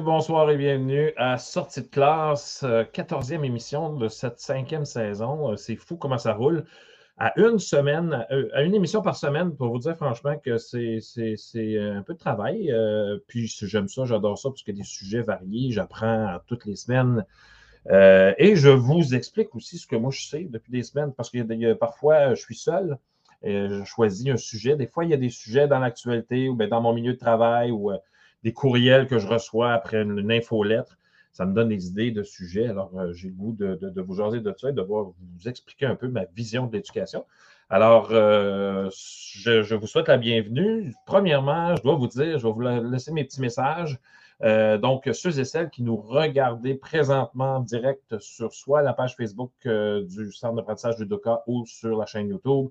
[0.00, 5.54] Bonsoir et bienvenue à Sortie de classe, 14e émission de cette cinquième saison.
[5.56, 6.64] C'est fou comment ça roule.
[7.18, 10.98] À une semaine, à une émission par semaine, pour vous dire franchement que c'est
[11.78, 12.72] un peu de travail.
[13.26, 15.72] Puis j'aime ça, j'adore ça, parce qu'il des sujets variés.
[15.72, 17.26] J'apprends toutes les semaines.
[17.90, 21.72] et je vous explique aussi ce que moi je sais depuis des semaines, parce que
[21.74, 22.96] parfois je suis seul.
[23.42, 24.76] Et je choisis un sujet.
[24.76, 27.72] Des fois, il y a des sujets dans l'actualité ou dans mon milieu de travail
[27.72, 27.90] ou
[28.42, 30.98] des courriels que je reçois après une, infolettre.
[31.32, 32.68] Ça me donne des idées de sujets.
[32.68, 35.14] Alors, euh, j'ai le goût de, vous jaser de ça et de vous
[35.46, 37.24] expliquer un peu ma vision de l'éducation.
[37.70, 40.92] Alors, euh, je, vous souhaite la bienvenue.
[41.06, 43.98] Premièrement, je dois vous dire, je vais vous laisser mes petits messages.
[44.42, 49.16] Euh, donc, ceux et celles qui nous regardez présentement en direct sur soit la page
[49.16, 52.68] Facebook du Centre d'apprentissage du DOCA ou sur la chaîne YouTube,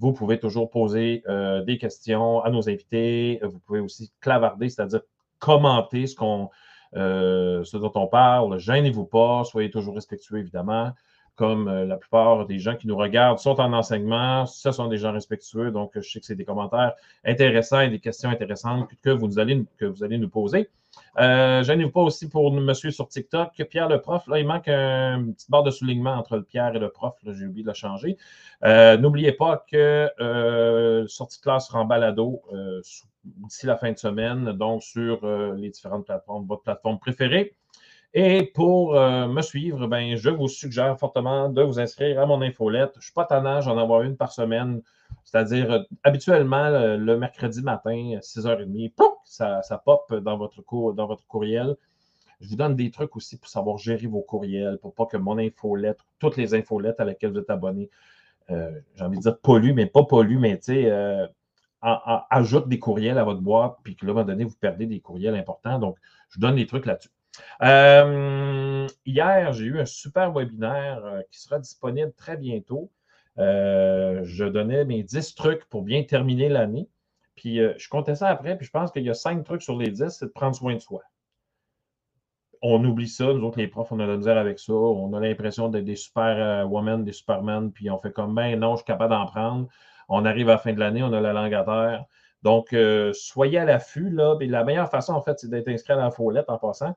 [0.00, 3.38] vous pouvez toujours poser euh, des questions à nos invités.
[3.42, 5.02] Vous pouvez aussi clavarder, c'est-à-dire
[5.38, 6.16] commenter ce,
[6.96, 8.58] euh, dont on parle.
[8.58, 10.92] Gênez-vous pas, soyez toujours respectueux, évidemment.
[11.36, 14.96] Comme euh, la plupart des gens qui nous regardent sont en enseignement, ce sont des
[14.96, 15.70] gens respectueux.
[15.70, 20.18] Donc, je sais que c'est des commentaires intéressants et des questions intéressantes que vous allez
[20.18, 20.70] nous poser.
[21.18, 23.50] Euh, Gênez-vous pas aussi pour suivre sur TikTok.
[23.70, 26.78] Pierre le prof, là, il manque un petit barre de soulignement entre le Pierre et
[26.78, 27.14] le prof.
[27.24, 28.16] J'ai oublié de le changer.
[28.64, 32.80] Euh, n'oubliez pas que euh, sortie classe sera en balado euh,
[33.24, 37.54] d'ici la fin de semaine, donc sur les différentes plateformes, votre plateforme préférée.
[38.12, 42.90] Et pour me suivre, ben, je vous suggère fortement de vous inscrire à mon infolette.
[42.94, 44.82] Je ne suis pas tannant, j'en envoie une par semaine.
[45.24, 48.92] C'est-à-dire, habituellement, le, mercredi matin, 6h30,
[49.24, 50.62] ça, ça pop dans votre,
[50.92, 51.76] dans votre courriel.
[52.40, 55.38] Je vous donne des trucs aussi pour savoir gérer vos courriels, pour pas que mon
[55.38, 57.90] infolettre, toutes les infolettes à lesquelles vous êtes abonné,
[58.50, 61.26] euh, j'ai envie de dire polluent, mais pas polluent, mais tu sais, euh,
[61.82, 64.86] ajoute des courriels à votre boîte, puis que là, à un moment donné, vous perdez
[64.86, 65.78] des courriels importants.
[65.78, 65.96] Donc,
[66.30, 67.10] je vous donne des trucs là-dessus.
[67.62, 72.90] Euh, hier, j'ai eu un super webinaire qui sera disponible très bientôt.
[73.36, 76.88] je donnais mes 10 trucs pour bien terminer l'année.
[77.40, 79.74] Puis euh, je comptais ça après, puis je pense qu'il y a cinq trucs sur
[79.78, 81.00] les dix, c'est de prendre soin de soi.
[82.60, 84.74] On oublie ça, nous autres, les profs, on a de la avec ça.
[84.74, 88.60] On a l'impression d'être des super euh, women, des supermen, puis on fait comme, ben
[88.60, 89.68] non, je suis capable d'en prendre.
[90.10, 92.04] On arrive à la fin de l'année, on a la langue à terre.
[92.42, 94.36] Donc, euh, soyez à l'affût, là.
[94.40, 96.94] Et la meilleure façon, en fait, c'est d'être inscrit à la folette en passant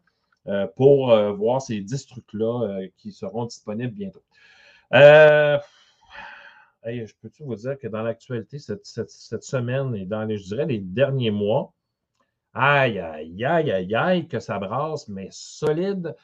[0.75, 4.23] pour voir ces dix trucs-là qui seront disponibles bientôt.
[6.85, 10.79] Je peux-tu vous dire que dans l'actualité, cette, semaine et dans les, je dirais, les
[10.79, 11.73] derniers mois,
[12.53, 16.15] aïe, aïe, aïe, aïe, aïe, que ça brasse, mais solide.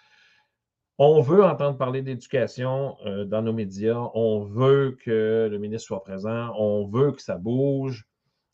[1.01, 4.09] On veut entendre parler d'éducation euh, dans nos médias.
[4.13, 6.53] On veut que le ministre soit présent.
[6.57, 8.06] On veut que ça bouge.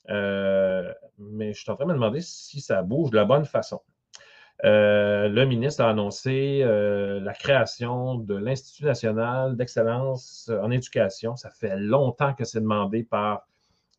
[0.10, 3.46] Euh, mais je suis en train de me demander si ça bouge de la bonne
[3.46, 3.82] façon.
[4.64, 11.36] Euh, le ministre a annoncé euh, la création de l'Institut national d'excellence en éducation.
[11.36, 13.48] Ça fait longtemps que c'est demandé par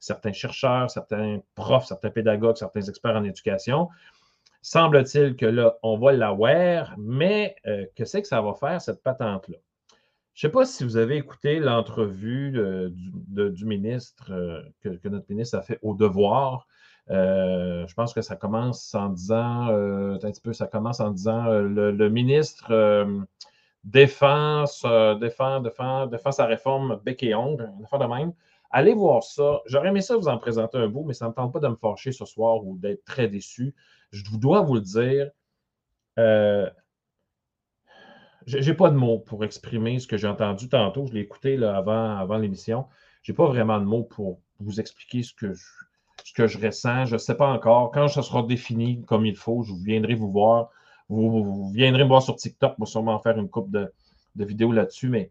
[0.01, 3.89] certains chercheurs, certains profs, certains pédagogues, certains experts en éducation.
[4.63, 9.03] Semble-t-il que là, on va l'avoir, mais euh, que c'est que ça va faire, cette
[9.03, 9.59] patente-là?
[10.35, 14.27] Je ne sais pas si vous avez écouté l'entrevue du, ministre,
[14.83, 16.67] que, que, notre ministre a fait au devoir.
[17.11, 21.11] Euh, je pense que ça commence en disant, euh, un petit peu, ça commence en
[21.11, 22.67] disant euh, le, ministre
[23.85, 24.65] défend,
[25.21, 28.33] défend, défend, défend sa réforme bec et ongle, une de même.
[28.71, 29.61] Allez voir ça.
[29.67, 31.69] J'aurais aimé ça vous en présenter un bout, mais ça ne me tente pas de
[31.69, 33.75] me fâcher ce soir ou d'être très déçu.
[34.11, 35.31] Je dois vous le dire.
[36.17, 36.71] je
[38.59, 41.07] n'ai pas de mots pour exprimer ce que j'ai entendu tantôt.
[41.07, 42.87] Je l'ai écouté avant, avant l'émission.
[43.23, 45.65] Je n'ai pas vraiment de mots pour vous expliquer ce que je,
[46.27, 47.07] ce que je ressens.
[47.07, 47.93] Je ne sais pas encore.
[47.93, 50.71] Quand ça sera défini comme il faut, je viendrai vous voir.
[51.09, 53.93] Vous, viendrez me voir sur TikTok pour sûrement faire une coupe de,
[54.35, 55.31] vidéos là-dessus, mais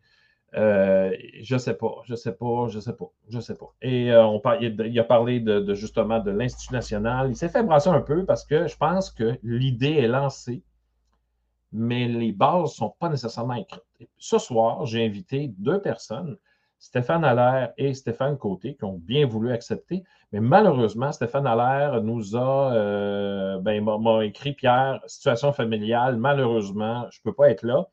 [0.56, 1.12] euh,
[1.42, 3.56] je ne sais pas, je ne sais pas, je ne sais pas, je ne sais
[3.56, 3.74] pas.
[3.82, 7.30] Et euh, on il, a parlé de, justement de l'Institut national.
[7.30, 10.64] Il s'est fait brasser un peu parce que je pense que l'idée est lancée,
[11.74, 13.84] mais les bases ne sont pas nécessairement écrites.
[14.18, 16.38] ce soir, j'ai invité deux personnes
[16.80, 20.04] Stéphane Allaire et Stéphane Côté, qui ont bien voulu accepter.
[20.32, 27.20] Mais malheureusement, Stéphane Allaire nous a, euh, ben, m'a écrit Pierre, situation familiale, malheureusement, je
[27.20, 27.88] ne peux pas être là.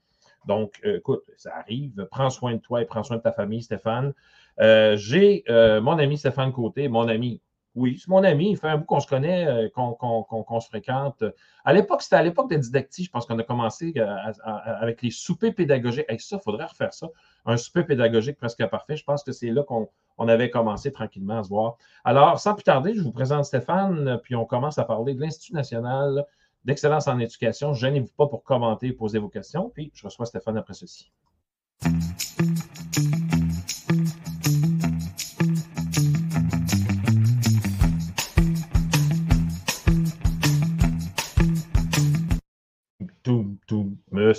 [0.46, 2.06] Donc, euh, écoute, ça arrive.
[2.10, 4.12] Prends soin de toi et prends soin de ta famille, Stéphane.
[4.60, 7.40] Euh, j'ai mon ami Stéphane Côté, mon ami
[7.74, 8.50] oui, c'est mon ami.
[8.50, 11.24] Il fait un bout qu'on se connaît, euh, qu'on se fréquente.
[11.64, 13.06] À l'époque, c'était à l'époque de didactique.
[13.06, 14.14] Je pense qu'on a commencé euh,
[14.44, 16.04] avec les soupers pédagogiques.
[16.08, 17.08] Et ça, il faudrait refaire ça.
[17.46, 18.96] Un souper pédagogique presque parfait.
[18.96, 19.88] Je pense que c'est là qu'on
[20.28, 21.76] avait commencé tranquillement à se voir.
[22.04, 25.54] Alors, sans plus tarder, je vous présente Stéphane, puis on commence à parler de l'Institut
[25.54, 26.26] national
[26.64, 27.72] d'excellence en éducation.
[27.72, 29.70] Gênez-vous pas pour commenter et poser vos questions.
[29.70, 31.10] Puis je reçois Stéphane après ceci.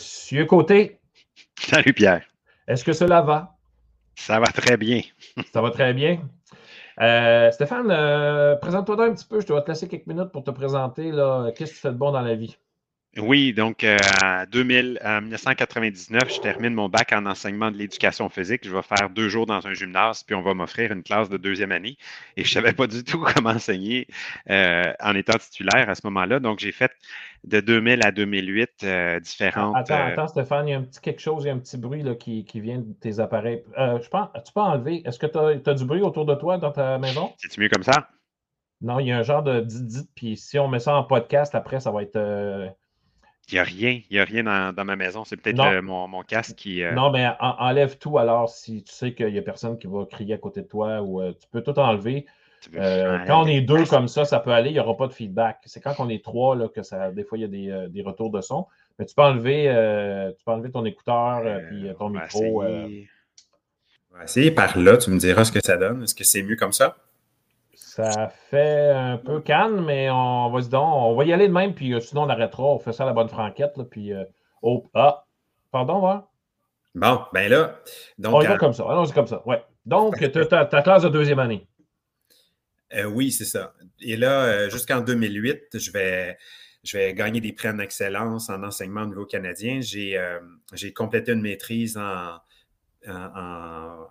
[0.04, 1.00] Monsieur Côté.
[1.58, 2.26] Salut Pierre.
[2.68, 3.56] Est-ce que cela va?
[4.16, 5.02] Ça va très bien.
[5.54, 6.20] Ça va très bien.
[7.00, 9.40] Euh, Stéphane, euh, présente-toi un petit peu.
[9.40, 11.10] Je dois te laisser quelques minutes pour te présenter.
[11.56, 12.58] Qu'est-ce que tu fais de bon dans la vie?
[13.20, 18.62] Oui, donc euh, en 2000, 1999, je termine mon bac en enseignement de l'éducation physique.
[18.66, 21.38] Je vais faire deux jours dans un gymnase, puis on va m'offrir une classe de
[21.38, 21.96] deuxième année.
[22.38, 24.08] Et je ne savais pas du tout comment enseigner
[24.50, 26.40] en étant titulaire à ce moment-là.
[26.40, 26.92] Donc, j'ai fait
[27.44, 28.86] de 2000 à 2008
[29.22, 29.76] différentes.
[29.78, 31.78] Attends, attends, Stéphane, il y a un petit quelque chose, il y a un petit
[31.78, 33.64] bruit là, qui, vient de tes appareils.
[33.78, 35.04] je pense, tu peux enlever.
[35.06, 37.32] Est-ce que tu as, du bruit autour de toi dans ta maison?
[37.38, 38.10] C'est mieux comme ça?
[38.82, 41.04] Non, il y a un genre de dit, dit, puis si on met ça en
[41.04, 42.74] podcast, après, ça va être.
[43.50, 45.26] Il n'y a rien, il y a rien dans, ma maison.
[45.26, 46.82] C'est peut-être mon, casque qui.
[46.82, 50.06] Euh, non, mais enlève tout alors si tu sais qu'il n'y a personne qui va
[50.06, 52.26] crier à côté de toi ou euh, tu peux tout enlever.
[52.76, 55.14] Euh, quand on est deux comme ça, ça peut aller, il n'y aura pas de
[55.14, 55.60] feedback.
[55.66, 58.32] C'est quand on est trois là, que ça, des fois, il y a des, retours
[58.32, 58.68] de son.
[58.98, 59.64] Mais tu peux enlever,
[60.38, 62.64] tu peux enlever ton écouteur et ton micro.
[62.64, 66.04] On va essayer par là, tu me diras ce que ça donne.
[66.04, 66.96] Est-ce que c'est mieux comme ça?
[67.96, 71.94] Ça fait un peu canne, mais on va, on va y aller de même, puis
[71.94, 72.64] euh, sinon on arrêtera.
[72.64, 73.76] On fait ça à la bonne franquette.
[73.92, 74.24] puis, euh,
[74.64, 75.28] oh, ah,
[75.72, 76.32] pardon, va.
[76.96, 77.80] Bon, ben là.
[78.18, 78.86] Donc, on y va comme ça.
[78.90, 79.48] Allons-y comme ça.
[79.48, 79.64] Ouais.
[79.86, 80.18] Donc,
[80.50, 81.68] ta classe de deuxième année.
[82.96, 83.76] Euh, oui, c'est ça.
[84.02, 86.40] Et là, jusqu'en 2008, je vais,
[86.84, 89.82] je vais gagner des prix en excellence en enseignement au niveau canadien.
[89.82, 92.38] J'ai complété une maîtrise en,
[93.08, 94.08] en,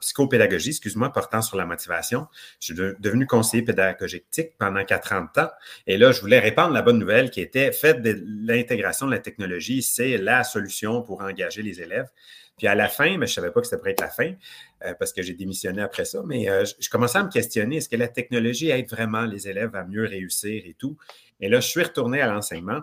[0.00, 2.26] psychopédagogie, excuse-moi, portant sur la motivation.
[2.60, 4.24] Je suis devenu conseiller pédagogique
[4.58, 5.50] pendant quatre ans de temps.
[5.86, 9.18] Et là, je voulais répandre la bonne nouvelle qui était faite de l'intégration de la
[9.18, 12.08] technologie, c'est la solution pour engager les élèves.
[12.56, 14.32] Puis à la fin, mais je ne savais pas que c'était prêt être la fin
[14.84, 17.88] euh, parce que j'ai démissionné après ça, mais euh, je, commençais à me questionner, est-ce
[17.88, 20.96] que la technologie aide vraiment les élèves à mieux réussir et tout?
[21.40, 22.82] Et là, je suis retourné à l'enseignement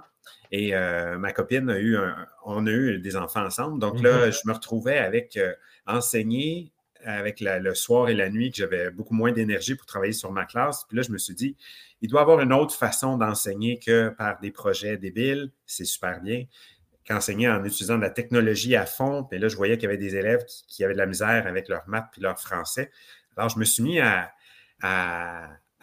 [0.51, 1.97] et euh, ma copine a eu,
[2.43, 3.79] on a eu des enfants ensemble.
[3.79, 4.31] Donc là, mhm.
[4.33, 5.39] je me retrouvais avec
[5.87, 6.71] enseigner
[7.03, 10.45] avec le soir et la nuit, que j'avais beaucoup moins d'énergie pour travailler sur ma
[10.45, 10.85] classe.
[10.87, 11.55] Puis là, je me suis dit,
[12.01, 15.51] il doit y avoir une autre façon d'enseigner que par des projets débiles.
[15.65, 16.45] C'est super bien.
[17.07, 19.23] Qu'enseigner en utilisant de la technologie à fond.
[19.23, 21.67] Puis là, je voyais qu'il y avait des élèves qui, avaient de la misère avec
[21.67, 22.91] leur maths puis leur français.
[23.35, 24.31] Alors, je me suis mis à,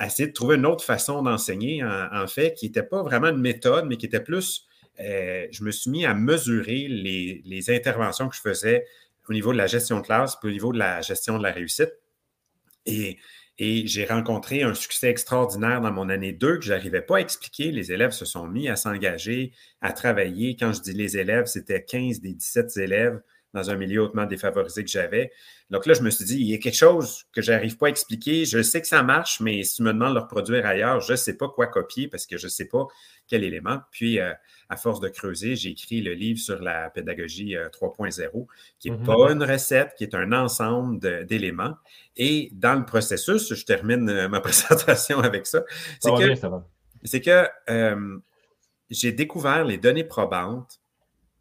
[0.01, 3.87] essayer de trouver une autre façon d'enseigner, en, fait, qui n'était pas vraiment une méthode,
[3.87, 4.67] mais qui était plus,
[5.01, 8.87] euh, je me suis mis à mesurer les, interventions que je faisais
[9.29, 11.53] au niveau de la gestion de classe, puis au niveau de la gestion de la
[11.53, 11.93] réussite.
[12.87, 13.19] Et,
[13.59, 17.73] j'ai rencontré un succès extraordinaire dans mon année 2 que je n'arrivais pas à expliquer.
[17.73, 20.57] Les élèves se sont mis à s'engager, à travailler.
[20.57, 23.21] Quand je dis les élèves, c'était 15 des 17 élèves
[23.55, 25.33] dans un milieu hautement défavorisé que j'avais.
[25.71, 27.87] Donc là, je me suis dit, il y a quelque chose que je n'arrive pas
[27.87, 28.45] à expliquer.
[28.45, 31.13] Je sais que ça marche, mais si tu me demandes de le reproduire ailleurs, je
[31.13, 32.87] ne sais pas quoi copier parce que je ne sais pas
[33.27, 33.81] quel élément.
[33.91, 34.33] Puis, euh,
[34.69, 38.45] à force de creuser, j'ai écrit le livre sur la pédagogie 3.0, euh,
[38.79, 39.05] qui n'est mm-hmm.
[39.05, 41.75] pas une recette, qui est un ensemble d'éléments.
[42.17, 45.65] Et dans le processus, je termine euh, ma présentation avec ça.
[46.01, 46.35] C'est que,
[47.05, 48.21] c'est que
[48.91, 50.81] j'ai découvert les données probantes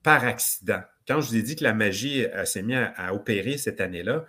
[0.04, 3.58] par accident quand je vous ai dit que la magie euh, s'est mise à, opérer
[3.58, 4.26] cette année-là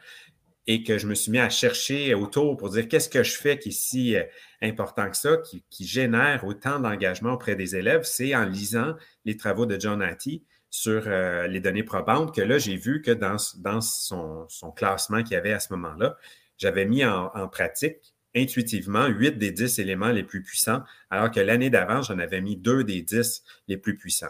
[0.67, 3.59] et que je me suis mis à chercher autour pour dire qu'est-ce que je fais
[3.59, 4.23] qui est si euh,
[4.63, 8.95] important que ça, qui, génère autant d'engagement auprès des élèves, c'est en lisant
[9.25, 13.11] les travaux de John Hattie sur euh, les données probantes que là, j'ai vu que
[13.11, 16.17] dans, son, classement qu'il y avait à ce moment-là,
[16.59, 21.71] j'avais mis en, pratique intuitivement huit des dix éléments les plus puissants, alors que l'année
[21.71, 24.29] d'avant, j'en avais mis deux des dix les plus puissants.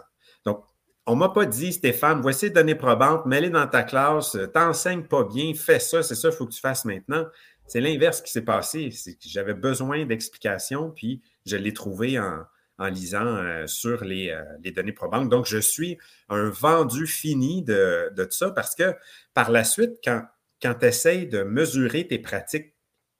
[1.09, 5.05] On ne m'a pas dit, Stéphane, voici les données probantes, mets-les dans ta classe, t'enseignes
[5.05, 7.27] pas bien, fais ça, c'est ça qu'il faut que tu fasses maintenant.
[7.67, 8.91] C'est l'inverse qui s'est passé.
[9.27, 12.45] J'avais besoin d'explications, puis je l'ai trouvé en,
[12.91, 15.31] lisant euh, sur les, euh, les, données probantes.
[15.31, 15.97] Donc, je suis
[16.29, 18.95] un vendu fini de, tout ça parce que
[19.33, 20.23] par la suite, quand,
[20.61, 22.75] quand tu essaies de mesurer tes pratiques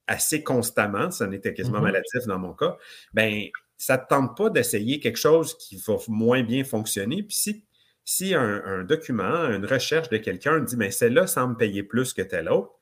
[0.07, 1.83] assez constamment, ça n'était quasiment mm-hmm.
[1.83, 2.77] malatif dans mon cas,
[3.15, 7.23] ben ça ne te tente pas d'essayer quelque chose qui va moins bien fonctionner.
[7.23, 7.65] Puis si
[8.11, 12.49] si un, document, une recherche de quelqu'un dit, mais celle-là semble payer plus que telle
[12.49, 12.73] autre,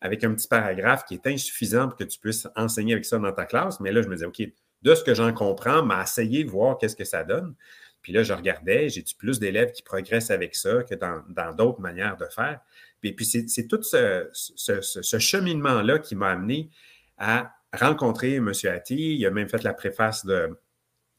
[0.00, 3.32] avec un petit paragraphe qui est insuffisant pour que tu puisses enseigner avec ça dans
[3.32, 4.40] ta classe, mais là, je me disais, OK,
[4.82, 7.56] de ce que j'en comprends, m'a essayé voir qu'est-ce que ça donne.
[8.00, 12.16] Puis là, je regardais, j'ai plus d'élèves qui progressent avec ça que dans d'autres manières
[12.16, 12.60] de faire?
[13.00, 16.70] Puis, puis c'est tout ce, ce cheminement-là qui m'a amené
[17.18, 18.52] à rencontrer M.
[18.62, 19.16] Hattie.
[19.16, 20.56] Il a même fait la préface de,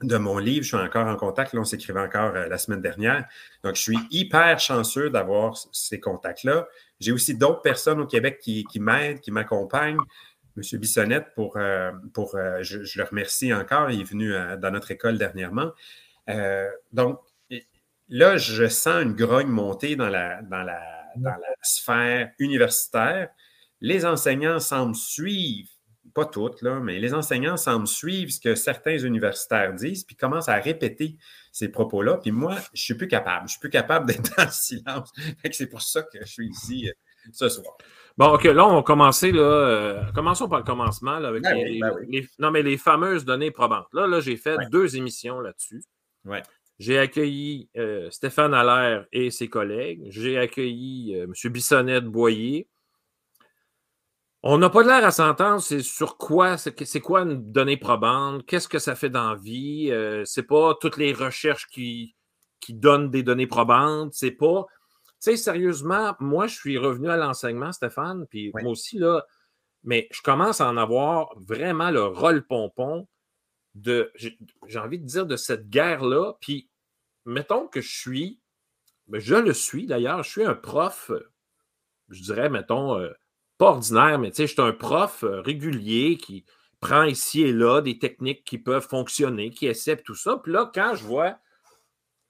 [0.01, 0.63] de mon livre.
[0.63, 1.53] Je suis encore en contact.
[1.53, 3.25] Là, on s'écrivait encore la semaine dernière.
[3.63, 6.67] Donc, je suis hyper chanceux d'avoir ces contacts-là.
[6.99, 9.99] J'ai aussi d'autres personnes au Québec qui, m'aident, qui m'accompagnent.
[10.55, 10.79] M.
[10.79, 11.57] Bissonnette, pour,
[12.13, 13.91] pour je, je, le remercie encore.
[13.91, 15.71] Il est venu dans notre école dernièrement.
[16.91, 17.19] donc,
[18.09, 20.81] là, je sens une grogne monter dans la, dans la,
[21.15, 23.29] dans la sphère universitaire.
[23.81, 25.69] Les enseignants semblent suivre,
[26.17, 30.49] pas toutes, là, mais les enseignants semblent suivre ce que certains universitaires disent, puis commencent
[30.49, 31.15] à répéter
[31.51, 32.17] ces propos-là.
[32.17, 33.41] Puis moi, je ne suis plus capable.
[33.41, 35.13] Je ne suis plus capable d'être en silence.
[35.51, 36.93] C'est pour ça que je suis ici euh,
[37.31, 37.77] ce soir.
[38.17, 39.31] Bon, OK, là, on va commencer.
[39.31, 41.93] Là, euh, commençons par le commencement là, avec ben les, ben
[42.39, 43.85] non, mais les fameuses données probantes.
[43.93, 45.83] Là, là j'ai fait deux émissions là-dessus.
[46.25, 46.41] Ouais.
[46.79, 50.01] J'ai accueilli euh, Stéphane Allaire et ses collègues.
[50.09, 51.33] J'ai accueilli M.
[51.51, 52.67] Bissonnette Boyer.
[54.43, 58.67] On n'a pas l'air à s'entendre, c'est sur quoi, c'est quoi une donnée probante, qu'est-ce
[58.67, 59.89] que ça fait dans la vie.
[59.91, 62.15] Euh, c'est pas toutes les recherches qui,
[62.59, 64.65] qui donnent des données probantes, c'est pas.
[65.21, 69.25] Tu sais, sérieusement, moi, je suis revenu à l'enseignement, Stéphane, puis moi aussi, là,
[69.83, 73.07] mais je commence à en avoir vraiment le rôle pompon
[73.73, 76.33] de, j'ai envie de dire, de cette guerre-là.
[76.41, 76.69] Puis,
[77.25, 78.39] mettons que je suis,
[79.07, 81.11] ben, je le suis d'ailleurs, je suis un prof,
[82.09, 83.11] je dirais, mettons, euh,
[83.57, 86.45] pas ordinaire, mais tu sais, je suis un prof euh, régulier qui
[86.79, 90.37] prend ici et là des techniques qui peuvent fonctionner, qui essaie tout ça.
[90.37, 91.37] Puis là, quand je vois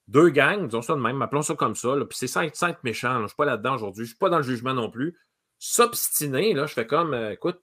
[0.07, 3.17] deux gangs, disons ça de même, appelons ça comme ça, puis c'est sans, être méchant,
[3.17, 5.17] je ne suis pas là-dedans aujourd'hui, je ne suis pas dans le jugement non plus,
[5.60, 7.60] s'obstiner, là, je fais comme, euh, écoute,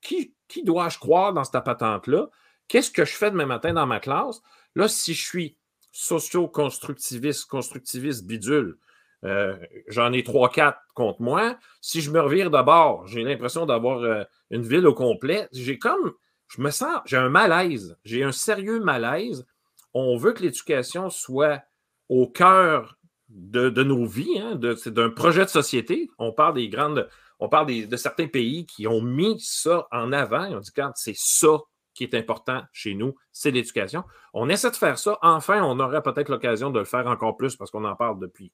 [0.00, 2.28] qui, qui dois-je croire dans cette patente-là?
[2.68, 4.40] Qu'est-ce que je fais demain matin dans ma classe?
[4.76, 5.56] Là, si je suis
[5.92, 8.78] socio-constructiviste, constructiviste bidule,
[9.24, 9.56] euh,
[9.88, 11.56] j'en ai trois, quatre contre moi.
[11.80, 15.48] Si je me revire d'abord, j'ai l'impression d'avoir euh, une ville au complet.
[15.52, 16.12] J'ai comme,
[16.48, 19.46] je me sens, j'ai un malaise, j'ai un sérieux malaise.
[19.92, 21.62] On veut que l'éducation soit
[22.08, 22.98] au cœur
[23.28, 26.10] de, nos vies, hein, d'un projet de société.
[26.18, 27.08] On parle des grandes,
[27.38, 30.46] on parle de certains pays qui ont mis ça en avant.
[30.50, 31.58] On dit quand c'est ça
[31.94, 34.04] qui est important chez nous, c'est l'éducation.
[34.32, 35.18] On essaie de faire ça.
[35.22, 38.52] Enfin, on aurait peut-être l'occasion de le faire encore plus parce qu'on en parle depuis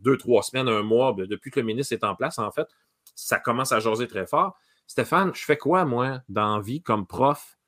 [0.00, 2.68] deux, trois semaines, un mois, depuis que le ministre est en place, en fait.
[3.14, 4.58] Ça commence à jaser très fort.
[4.86, 7.58] Stéphane, je fais quoi, moi, dans vie comme prof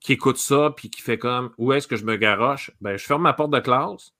[0.00, 2.72] qui écoute ça puis qui fait comme où est-ce que je me garoche?
[2.80, 4.12] Ben, je ferme ma porte de classe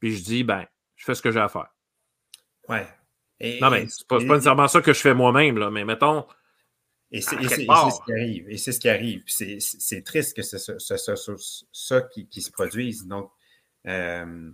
[0.00, 1.68] puis je dis, ben, je fais ce que j'ai à faire.
[2.68, 2.86] Ouais.
[3.60, 6.26] non, mais c'est pas, pas nécessairement ça que je fais moi-même, là, mais mettons,
[7.14, 8.50] et c'est ce qui arrive.
[8.50, 9.22] Et c'est ce qui arrive.
[9.28, 13.06] C'est triste que c'est ça, qui, se produise.
[13.06, 13.30] Donc,
[13.86, 14.50] euh,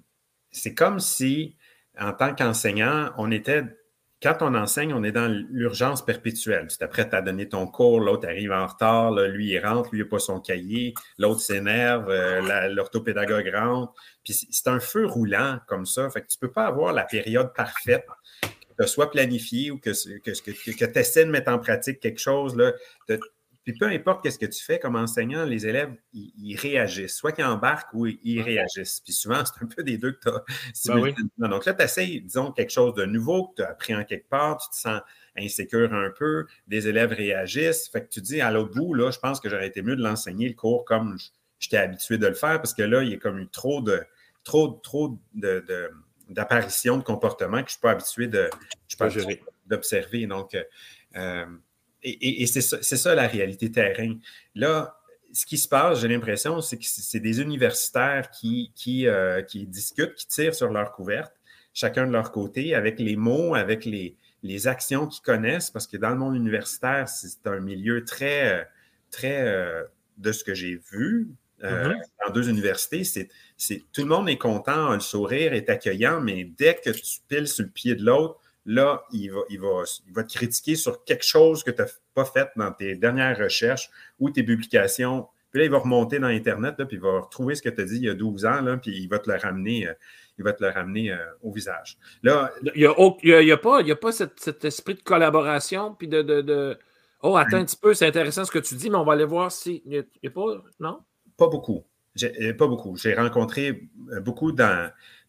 [0.50, 1.56] c'est comme si,
[1.98, 3.64] en tant qu'enseignant, on était.
[4.22, 6.66] Quand on enseigne, on est dans l'urgence perpétuelle.
[6.68, 10.02] Tu t'apprêtes à donner ton cours, l'autre arrive en retard, lui, il rentre, lui, il
[10.02, 13.94] n'a pas son cahier, l'autre s'énerve, euh, l'orthopédagogue rentre.
[14.22, 16.10] Puis c'est un feu roulant comme ça.
[16.10, 18.04] Fait que tu ne peux pas avoir la période parfaite
[18.86, 22.56] soit planifié ou que, que, que, tu essaies de mettre en pratique quelque chose.
[22.56, 22.72] Là,
[23.70, 27.16] puis peu importe ce que tu fais comme enseignant, les élèves, ils, réagissent.
[27.16, 29.00] Soit qu'ils embarquent ou ils réagissent.
[29.00, 30.94] Puis souvent, c'est un peu des deux que tu as.
[30.94, 34.04] Ben Donc là, tu essaies, disons, quelque chose de nouveau que tu as appris en
[34.04, 35.00] quelque part, tu te sens
[35.36, 37.88] insécure un peu, des élèves réagissent.
[37.88, 40.02] Fait que tu dis, à l'autre bout, là, je pense que j'aurais été mieux de
[40.02, 41.16] l'enseigner le cours comme
[41.58, 44.02] j'étais habitué de le faire parce que là, il y a comme eu trop de,
[44.44, 45.64] trop, trop de
[46.30, 48.48] d'apparition de comportement que je ne suis pas habitué de,
[49.66, 50.26] d'observer.
[50.26, 50.56] Donc,
[51.16, 51.44] euh,
[52.02, 54.16] et, c'est ça, la réalité terrain.
[54.54, 54.96] Là,
[55.32, 59.66] ce qui se passe, j'ai l'impression, c'est que c'est des universitaires qui, qui, euh, qui,
[59.66, 61.32] discutent, qui tirent sur leur couverte,
[61.72, 65.96] chacun de leur côté, avec les mots, avec les, les actions qu'ils connaissent, parce que
[65.96, 68.68] dans le monde universitaire, c'est un milieu très,
[69.10, 69.84] très euh,
[70.18, 71.28] de ce que j'ai vu,
[71.62, 72.02] euh, mm-hmm.
[72.26, 73.28] dans deux universités, c'est,
[73.92, 77.64] tout le monde est content, le sourire est accueillant, mais dès que tu piles sur
[77.64, 81.24] le pied de l'autre, là, il va, il, va, il va te critiquer sur quelque
[81.24, 85.28] chose que tu n'as pas fait dans tes dernières recherches ou tes publications.
[85.50, 87.84] Puis là, il va remonter dans Internet, puis il va retrouver ce que tu as
[87.84, 89.94] dit il y a 12 ans, là, puis il va te le ramener, euh,
[90.38, 91.98] il va te le ramener euh, au visage.
[92.22, 96.78] Là, il n'y a, a, pas, a pas cet, esprit de collaboration, puis de, de,
[97.22, 99.24] Oh, attends un petit peu, c'est intéressant ce que tu dis, mais on va aller
[99.24, 99.82] voir si.
[99.84, 99.90] Il
[100.22, 100.62] n'y a, pas.
[100.78, 101.00] Non?
[101.36, 101.84] Pas beaucoup.
[102.22, 102.96] Euh, pas beaucoup.
[102.96, 103.88] J'ai rencontré
[104.22, 104.52] beaucoup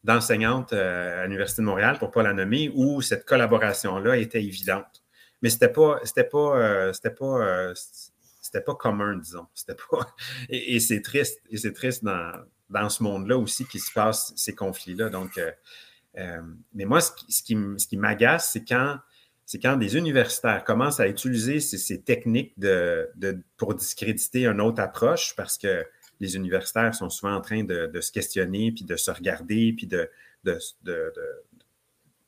[0.03, 4.43] d'enseignantes euh, à l'Université de Montréal, pour ne pas la nommer, où cette collaboration-là était
[4.43, 5.03] évidente.
[5.41, 9.47] Mais ce n'était pas, c'était pas, c'était pas, c'était pas commun, disons.
[9.53, 10.07] C'était pas.
[10.49, 11.39] Et, c'est triste.
[11.49, 12.31] Et c'est triste dans,
[12.69, 15.09] dans ce monde-là aussi qu'il se passe ces conflits-là.
[15.09, 15.39] Donc,
[16.15, 18.99] mais moi, ce qui, ce qui, m'agace, c'est quand
[19.51, 24.81] c'est quand des universitaires commencent à utiliser ces, techniques de, de, pour discréditer une autre
[24.81, 25.85] approche parce que
[26.21, 30.09] les universitaires sont souvent en train de, se questionner, puis de se regarder, puis de,
[30.45, 30.57] de,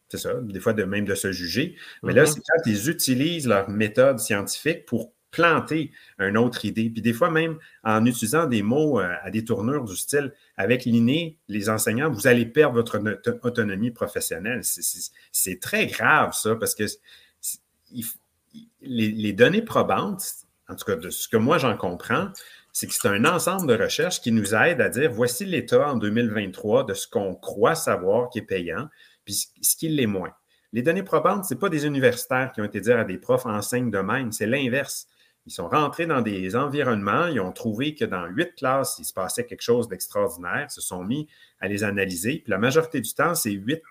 [0.10, 1.78] c'est ça, des fois de même de se juger.
[2.02, 2.34] Mais là, mm-hmm.
[2.34, 6.90] c'est quand ils utilisent leur méthode scientifique pour planter une autre idée.
[6.90, 10.86] Puis des fois même en utilisant des mots euh, à des tournures du style avec
[10.86, 13.02] l'inné, les enseignants, vous allez perdre votre
[13.42, 14.62] autonomie professionnelle.
[15.32, 16.84] C'est très grave ça parce que
[18.82, 20.24] les, données probantes,
[20.70, 22.30] en tout cas de ce que moi j'en comprends,
[22.74, 25.96] c'est que c'est un ensemble de recherches qui nous aide à dire voici l'état en
[25.96, 28.90] 2023 de ce qu'on croit savoir qui est payant,
[29.24, 30.34] puis ce qui l'est moins.
[30.74, 33.46] Les données probantes, ce n'est pas des universitaires qui ont été dire à des profs
[33.46, 35.08] enseignent de même, c'est l'inverse.
[35.46, 39.14] Ils sont rentrés dans des environnements, ils ont trouvé que dans huit classes, il se
[39.14, 41.28] passait quelque chose d'extraordinaire, se sont mis
[41.60, 42.42] à les analyser.
[42.44, 43.84] Puis la majorité du temps, ces huit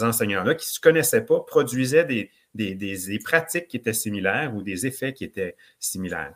[0.00, 4.86] enseignants-là qui ne se connaissaient pas produisaient des, des, pratiques qui étaient similaires ou des
[4.86, 6.34] effets qui étaient similaires.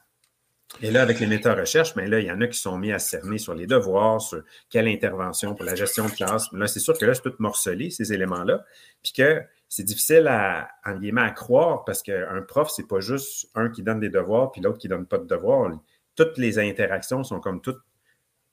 [0.82, 2.78] Et là, avec les méthodes recherche, mais ben là, il y en a qui sont
[2.78, 6.50] mis à cerner sur les devoirs, sur quelle intervention pour la gestion de classe.
[6.52, 8.64] Mais là, c'est sûr que là, c'est tout morcelé, ces éléments-là.
[9.02, 13.50] Puis que c'est difficile à, en guillemets, à croire parce qu'un prof, c'est pas juste
[13.54, 15.70] un qui donne des devoirs puis l'autre qui donne pas de devoirs.
[16.16, 17.80] Toutes les interactions sont comme toutes,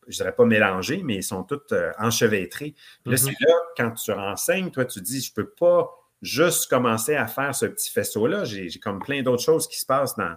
[0.07, 2.75] je dirais pas mélangées, mais sont toutes euh, enchevêtrées.
[3.03, 3.47] Puis là, c'est mm-hmm.
[3.47, 5.89] là, quand tu renseignes, toi, tu dis, je peux pas
[6.21, 8.43] juste commencer à faire ce petit faisceau-là.
[8.43, 10.35] J'ai comme plein d'autres choses qui se passent dans,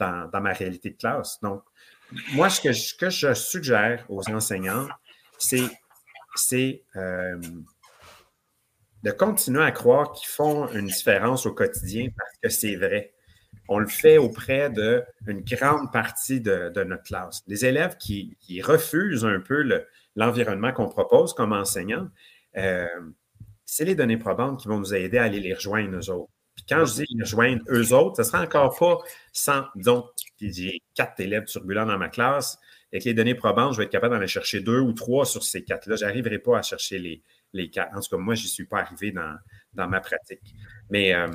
[0.00, 1.38] dans, ma réalité de classe.
[1.42, 1.62] Donc,
[2.32, 4.88] moi, ce que, je, suggère aux enseignants,
[5.38, 7.40] c'est euh,
[9.02, 13.14] de continuer à croire qu'ils font une différence au quotidien parce que c'est vrai.
[13.68, 17.42] On le fait auprès d'une grande partie de, notre classe.
[17.46, 19.64] Les élèves qui, refusent un peu
[20.16, 22.08] l'environnement qu'on propose comme enseignants,
[22.56, 22.86] euh,
[23.64, 26.32] c'est les données probantes qui vont nous aider à aller les rejoindre, eux autres.
[26.70, 28.98] Quand je dis les rejoindre eux autres, ce sera encore pas
[29.32, 30.06] sans, disons,
[30.40, 32.58] j'ai quatre élèves turbulents dans ma classe.
[32.92, 35.42] Avec les données probantes, je vais être capable d'en aller chercher deux ou trois sur
[35.42, 35.96] ces quatre-là.
[35.96, 37.96] Je n'arriverai pas à chercher les, les quatre.
[37.96, 40.54] En tout cas, moi, je n'y suis pas arrivé dans, ma pratique.
[40.90, 41.28] Mais euh,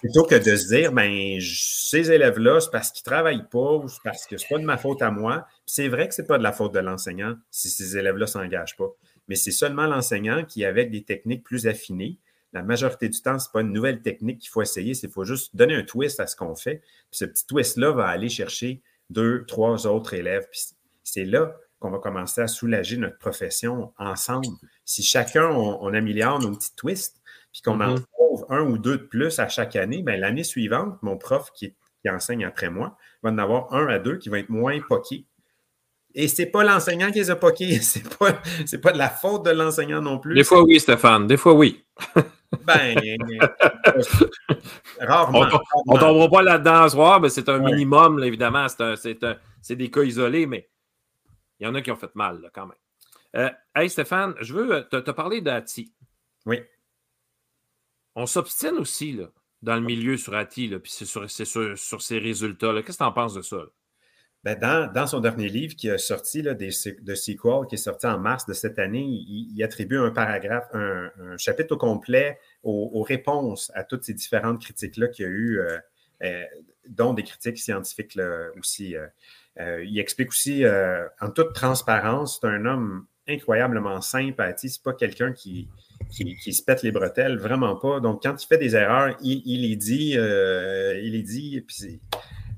[0.00, 3.88] plutôt que de se dire, ben, ces élèves-là, c'est parce qu'ils ne travaillent pas ou
[3.88, 5.46] c'est parce que ce n'est pas de ma faute à moi.
[5.66, 8.30] C'est vrai que ce n'est pas de la faute de l'enseignant si ces élèves-là ne
[8.30, 8.90] s'engagent pas.
[9.28, 12.18] Mais c'est seulement l'enseignant qui, avec des techniques plus affinées,
[12.54, 15.14] la majorité du temps, ce n'est pas une nouvelle technique qu'il faut essayer, c'est qu'il
[15.14, 16.78] faut juste donner un twist à ce qu'on fait.
[17.10, 20.46] Puis ce petit twist-là va aller chercher deux, trois autres élèves.
[20.50, 20.60] Puis
[21.02, 24.46] c'est là qu'on va commencer à soulager notre profession ensemble.
[24.84, 27.20] Si chacun, on, améliore nos petits twists,
[27.52, 28.04] puis qu'on en mm-hmm.
[28.12, 31.74] trouve un ou deux de plus à chaque année, bien, l'année suivante, mon prof qui,
[32.06, 35.26] enseigne après moi va en avoir un à deux qui vont être moins poqués.
[36.14, 38.32] Et ce n'est pas l'enseignant qui les a poqués, ce n'est pas,
[38.82, 40.34] pas de la faute de l'enseignant non plus.
[40.34, 41.84] Des fois, oui, Stéphane, des fois, oui.
[42.64, 42.96] ben,
[45.00, 45.46] rarement.
[45.86, 48.66] On ne tombera pas là-dedans ce soir, mais c'est un minimum, évidemment.
[48.68, 50.68] C'est des cas isolés, mais
[51.58, 52.76] il y en a qui ont fait mal, quand même.
[53.36, 55.92] Euh, hey Stéphane, je veux te, parler d'Ati.
[56.46, 56.60] Oui.
[58.14, 59.26] On s'obstine aussi là,
[59.62, 62.72] dans le milieu sur Ati, puis c'est sur, sur, sur, ses résultats.
[62.74, 63.56] Qu'est-ce que tu en penses de ça?
[64.44, 68.18] Ben dans, son dernier livre qui est sorti là, de Sequel, qui est sorti en
[68.18, 73.84] mars de cette année, il, attribue un paragraphe, un, chapitre au complet aux, réponses à
[73.84, 75.78] toutes ces différentes critiques-là qu'il y a eu, euh,
[76.24, 76.44] euh,
[76.86, 78.94] dont des critiques scientifiques là, aussi.
[78.96, 80.62] Euh, il explique aussi,
[81.20, 84.70] en toute transparence, c'est un homme incroyablement sympathique.
[84.70, 85.68] Ce n'est pas quelqu'un qui,
[86.10, 88.00] qui, se pète les bretelles, vraiment pas.
[88.00, 91.62] Donc, quand il fait des erreurs, il, les dit, il les dit.
[91.62, 91.98] Puis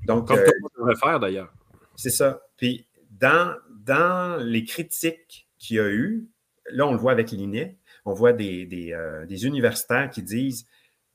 [0.07, 1.53] donc, Comme euh, faire d'ailleurs.
[1.97, 2.41] C'est ça.
[2.55, 3.57] Puis, dans,
[4.39, 6.29] les critiques qu'il y a eu,
[6.71, 10.65] là, on le voit avec l'INE, on voit des, des universitaires qui disent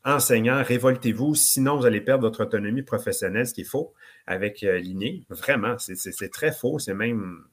[0.04, 3.94] enseignants, révoltez-vous, sinon vous allez perdre votre autonomie professionnelle, ce qui est faux
[4.26, 4.80] avec euh,
[5.30, 6.78] Vraiment, c'est très faux.
[6.78, 7.44] C'est même,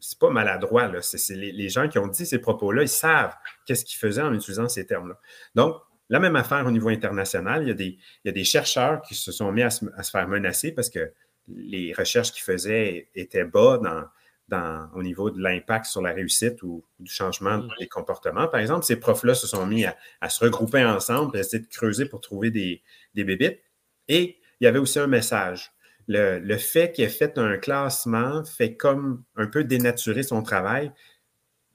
[0.00, 0.88] c'est pas maladroit.
[0.88, 1.02] Là.
[1.02, 3.34] C'est les, gens qui ont dit ces propos-là, ils savent
[3.66, 5.18] qu'est-ce qu'ils faisaient en utilisant ces termes-là.
[5.54, 5.76] Donc,
[6.08, 7.62] la même affaire au niveau international.
[7.62, 11.12] Il y a des chercheurs qui se sont mis à se, faire menacer parce que
[11.48, 14.04] les recherches qu'ils faisaient étaient bas dans,
[14.48, 17.70] dans, au niveau de l'impact sur la réussite ou, du changement mm.
[17.78, 18.48] des comportements.
[18.48, 22.06] Par exemple, ces profs-là se sont mis à, se regrouper ensemble et essayer de creuser
[22.06, 22.82] pour trouver des,
[23.14, 23.60] des bébites.
[24.08, 25.72] Et il y avait aussi un message
[26.10, 30.92] le, fait qu'il ait fait un classement fait comme un peu dénaturer son travail.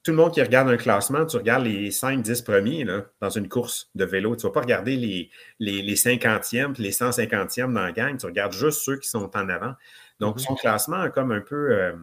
[0.06, 2.86] Tout le monde qui regarde un classement, tu regardes les 5-10 premiers
[3.20, 4.36] dans une course de vélo.
[4.36, 8.16] Tu ne vas pas regarder les, les, les 50e les 150e dans la gang.
[8.16, 9.74] Tu regardes juste ceux qui sont en avant.
[10.20, 10.60] Donc, son mhm.
[10.60, 11.94] classement a comme un peu euh,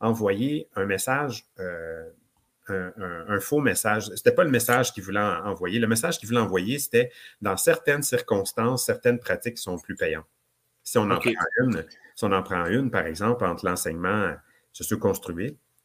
[0.00, 2.08] envoyé un message, euh,
[2.68, 4.06] un, faux message.
[4.06, 5.78] Ce n'était pas le message qu'il voulait envoyer.
[5.78, 10.24] Le message qu'il voulait envoyer, c'était dans certaines circonstances, certaines pratiques sont plus payantes.
[10.82, 11.30] Si on en, prend
[11.60, 14.34] une, si on en prend une, par exemple, entre l'enseignement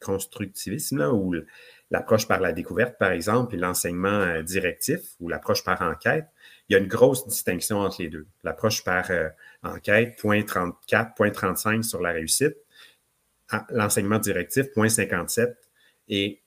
[0.00, 1.34] socio-constructivisme, ou
[1.90, 6.26] l'approche par la découverte, par exemple, et l'enseignement euh, directif, ou l'approche par enquête,
[6.68, 8.26] il y a une grosse distinction entre les deux.
[8.44, 9.28] L'approche par euh,
[9.62, 12.56] enquête, point 34, point 35 sur la réussite,
[13.70, 15.56] l'enseignement directif, point 57,
[16.08, 16.40] et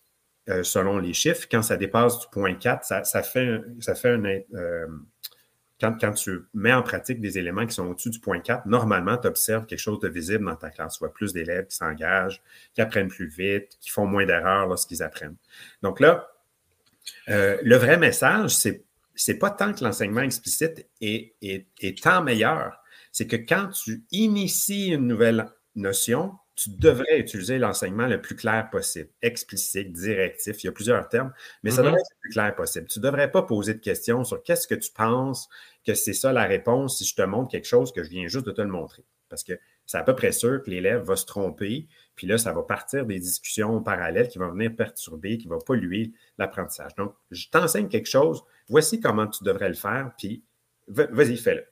[0.50, 4.22] euh, selon les chiffres, quand ça dépasse du point 4, ça, fait, ça fait un,
[5.92, 9.28] quand, tu mets en pratique des éléments qui sont au-dessus du point 4, normalement, tu
[9.28, 10.94] observes quelque chose de visible dans ta classe.
[10.94, 12.42] Tu vois plus d'élèves qui s'engagent,
[12.74, 15.36] qui apprennent plus vite, qui font moins d'erreurs lorsqu'ils apprennent.
[15.82, 16.28] Donc là,
[17.30, 18.56] euh, le vrai message,
[19.16, 21.36] c'est pas tant que l'enseignement explicite est,
[22.02, 22.80] tant meilleur,
[23.12, 28.70] c'est que quand tu inities une nouvelle notion, tu devrais utiliser l'enseignement le plus clair
[28.72, 30.64] possible, explicite, directif.
[30.64, 31.86] Il y a plusieurs termes, mais ça mm-hmm.
[31.86, 32.88] devrait être le plus clair possible.
[32.88, 35.50] Tu ne devrais pas poser de questions sur qu'est-ce que tu penses
[35.86, 38.46] que c'est ça la réponse si je te montre quelque chose que je viens juste
[38.46, 39.04] de te le montrer.
[39.30, 39.54] Parce que
[39.86, 43.06] c'est à peu près sûr que l'élève va se tromper, puis là, ça va partir
[43.06, 46.94] des discussions parallèles qui vont venir perturber, qui vont polluer l'apprentissage.
[46.96, 50.44] Donc, je t'enseigne quelque chose, voici comment tu devrais le faire, puis
[50.88, 51.66] vas-y, fais-le.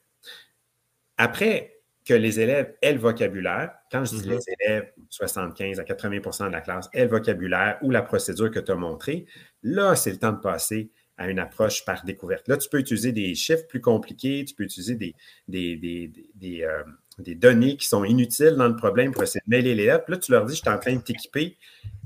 [1.16, 3.72] Après, que les élèves aient le vocabulaire.
[3.90, 4.54] Quand je dis les mm-hmm.
[4.60, 8.72] élèves, 75 à 80% de la classe aient le vocabulaire ou la procédure que tu
[8.72, 9.26] as montrée,
[9.62, 12.48] là, c'est le temps de passer à une approche par découverte.
[12.48, 15.14] Là, tu peux utiliser des chiffres plus compliqués, tu peux utiliser des,
[15.46, 16.82] des, euh,
[17.18, 20.06] données qui sont inutiles dans le problème pour essayer de mêler les lettres.
[20.08, 21.58] Là, tu leur dis, je suis en train de t'équiper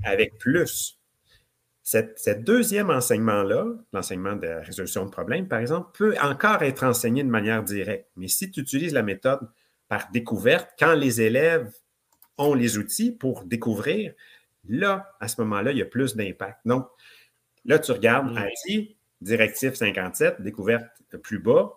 [0.05, 0.99] avec plus.
[1.83, 7.29] Cette, deuxième enseignement-là, l'enseignement de résolution de problèmes, par exemple, peut encore être enseigné de
[7.29, 8.09] manière directe.
[8.17, 9.49] Mais si tu utilises la méthode
[9.89, 11.73] par découverte, quand les élèves
[12.39, 14.13] ont les outils pour découvrir,
[14.69, 16.61] là, à ce moment-là, il y a plus d'impact.
[16.65, 16.89] Donc,
[17.65, 18.49] là, tu regardes mmh.
[18.69, 20.87] IT, directif 57, découverte
[21.23, 21.73] plus bas.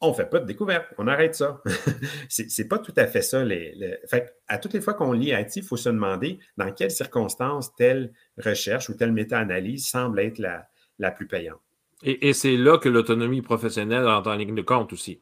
[0.00, 1.60] On ne fait pas de découverte, on arrête ça.
[2.28, 3.44] Ce n'est pas tout à fait ça.
[3.44, 6.92] Les, Fait, à toutes les fois qu'on lit IT, il faut se demander dans quelles
[6.92, 10.68] circonstances telle recherche ou telle méta-analyse semble être la,
[11.00, 11.60] la plus payante.
[12.04, 15.20] Et, c'est là que l'autonomie professionnelle entre en ligne de compte aussi.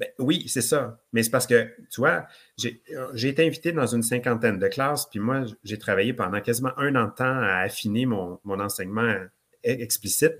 [0.00, 0.98] Ben, oui, c'est ça.
[1.12, 5.20] Mais c'est parce que, tu vois, j'ai été invité dans une cinquantaine de classes, puis
[5.20, 9.28] moi, j'ai travaillé pendant quasiment un an de temps à affiner mon, enseignement e,
[9.62, 10.38] explicite.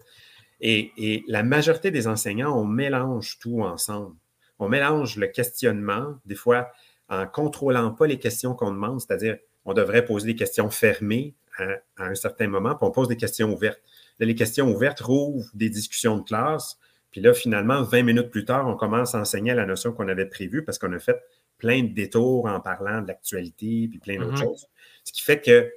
[0.63, 4.17] Et, la majorité des enseignants, on mélange tout ensemble.
[4.59, 6.71] On mélange le questionnement, des fois
[7.11, 11.65] en contrôlant pas les questions qu'on demande, c'est-à-dire on devrait poser des questions fermées à,
[11.99, 13.81] à, un certain moment, puis on pose des questions ouvertes.
[14.21, 16.79] Là, les questions ouvertes rouvrent des discussions de classe
[17.11, 20.27] puis là, finalement, 20 minutes plus tard, on commence à enseigner la notion qu'on avait
[20.27, 21.21] prévue parce qu'on a fait
[21.59, 24.45] plein de détours en parlant de l'actualité puis plein d'autres mm-hmm.
[24.45, 24.67] choses.
[25.05, 25.71] Ce qui fait que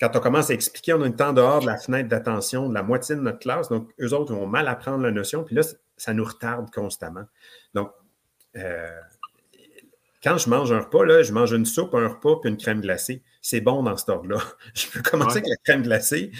[0.00, 2.74] quand on commence à expliquer, on a une temps dehors de la fenêtre d'attention de
[2.74, 3.68] la moitié de notre classe.
[3.68, 5.44] Donc, eux autres vont mal apprendre la notion.
[5.44, 5.62] Puis là,
[5.96, 7.24] ça nous retarde constamment.
[7.74, 7.92] Donc,
[8.56, 8.90] euh,
[10.22, 12.80] quand je mange un repas, là, je mange une soupe, un repas puis une crème
[12.80, 13.22] glacée.
[13.40, 14.38] C'est bon dans cet ordre-là.
[14.74, 16.30] Je peux commencer avec la crème glacée.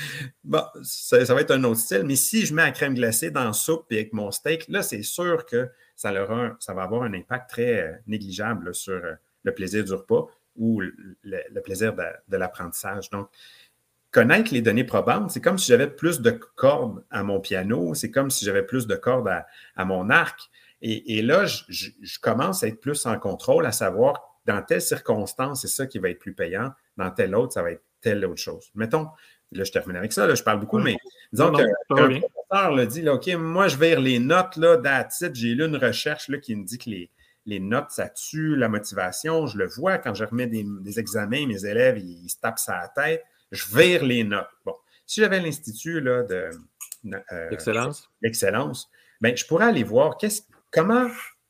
[0.44, 3.44] Bon, ça, va être un autre style, mais si je mets la crème glacée dans
[3.44, 6.12] la soupe et avec mon steak, là, c'est sûr que ça,
[6.60, 10.80] ça va avoir un impact très euh, négligeable sur euh, le plaisir du repas ou
[10.80, 13.10] le, plaisir de, l'apprentissage.
[13.10, 13.28] Donc,
[14.12, 18.10] connaître les données probantes, c'est comme si j'avais plus de cordes à mon piano, c'est
[18.10, 19.28] comme si j'avais plus de cordes
[19.74, 20.50] à mon arc.
[20.84, 25.68] Et, là, je, commence à être plus en contrôle, à savoir dans telle circonstance, c'est
[25.68, 28.68] ça qui va être plus payant, dans telle autre, ça va être telle autre chose.
[28.74, 29.06] Mettons,
[29.52, 30.96] là, je termine avec ça, là, je parle beaucoup, mais
[31.32, 35.54] disons que le professeur le dit, OK, moi, je vais les notes, là, titre, j'ai
[35.54, 36.90] lu une recherche là, qui me dit que
[37.46, 39.46] les, notes, ça tue la motivation.
[39.46, 42.82] Je le vois quand je remets des, examens, mes élèves, ils, se tapent ça à
[42.82, 43.24] la tête.
[43.52, 44.50] Je vire les notes.
[44.64, 44.74] Bon,
[45.06, 46.50] si j'avais l'Institut de
[47.04, 47.50] euh,
[48.20, 48.90] l'excellence
[49.20, 50.42] ben, je pourrais aller voir qu'est-ce
[50.72, 51.06] Comment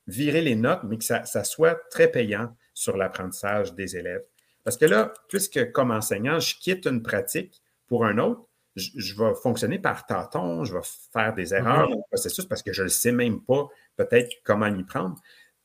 [0.09, 4.25] virer les notes, mais que ça, soit très payant sur l'apprentissage des élèves?
[4.65, 8.43] Parce que là, puisque comme enseignant, je quitte une pratique pour un autre,
[8.75, 10.81] je, vais fonctionner par tâton, je vais
[11.13, 14.67] faire des erreurs dans le processus parce que je ne sais même pas peut-être comment
[14.67, 15.17] y prendre.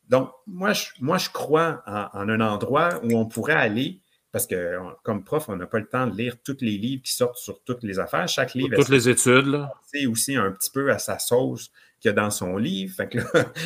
[0.08, 4.78] Donc, moi, je, moi, je crois en, un endroit où on pourrait aller, parce que
[5.04, 7.64] comme prof, on n'a pas le temps de lire tous les livres qui sortent sur
[7.64, 8.28] toutes les affaires.
[8.28, 8.76] Chaque livre.
[8.76, 9.66] Toutes les études.
[9.86, 12.96] C'est aussi un petit peu à sa sauce qu'il y a dans son livre.
[12.96, 13.20] Fait que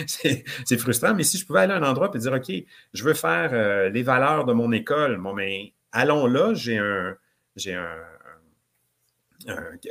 [0.66, 1.14] c'est frustrant.
[1.14, 2.52] Mais si je pouvais aller à un endroit et dire, OK,
[2.94, 7.16] je veux faire euh, les valeurs de mon école, bon, mais allons là, j'ai un,
[7.66, 7.96] un,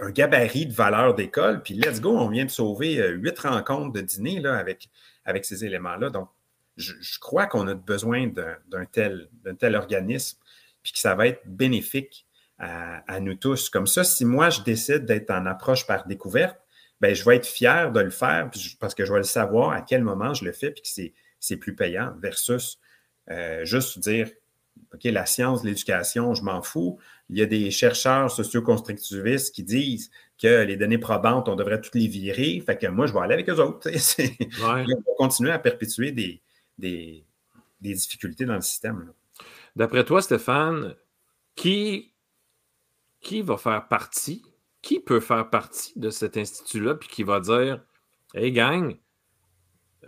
[0.00, 3.92] un, gabarit de valeurs d'école, puis let's go, on vient de sauver euh, huit rencontres
[3.92, 4.88] de dîner là, avec,
[5.24, 6.10] avec ces éléments-là.
[6.10, 6.28] Donc,
[6.76, 10.38] je, crois qu'on a besoin d'un tel, tel organisme,
[10.82, 12.26] puis que ça va être bénéfique
[12.58, 13.70] à, nous tous.
[13.70, 16.58] Comme ça, si moi, je décide d'être en approche par découverte,
[17.00, 19.80] ben, je vais être fier de le faire parce que je vais le savoir à
[19.80, 22.78] quel moment je le fais puis que c'est plus payant versus
[23.30, 24.28] euh, juste dire
[24.94, 26.98] OK, la science l'éducation, je m'en fous.
[27.28, 30.10] Il y a des chercheurs socio-constructivistes qui disent
[30.40, 32.60] que les données probantes, on devrait toutes les virer.
[32.64, 33.88] Fait que moi, je vais aller avec eux autres.
[34.60, 34.84] On va
[35.16, 36.42] continuer à perpétuer des,
[36.78, 37.24] des,
[37.80, 39.12] difficultés dans le système.
[39.76, 40.96] D'après toi, Stéphane,
[41.54, 42.12] qui,
[43.20, 44.42] qui va faire partie,
[44.82, 47.82] qui peut faire partie de cet institut-là, puis qui va dire
[48.34, 48.96] Hey, gang,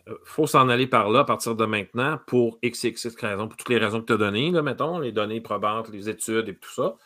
[0.08, 3.56] euh, faut s'en aller par là à partir de maintenant pour x, x, raisons, pour
[3.56, 6.56] toutes les raisons que tu as données, là, mettons, les données probantes, les études et
[6.56, 6.96] tout ça.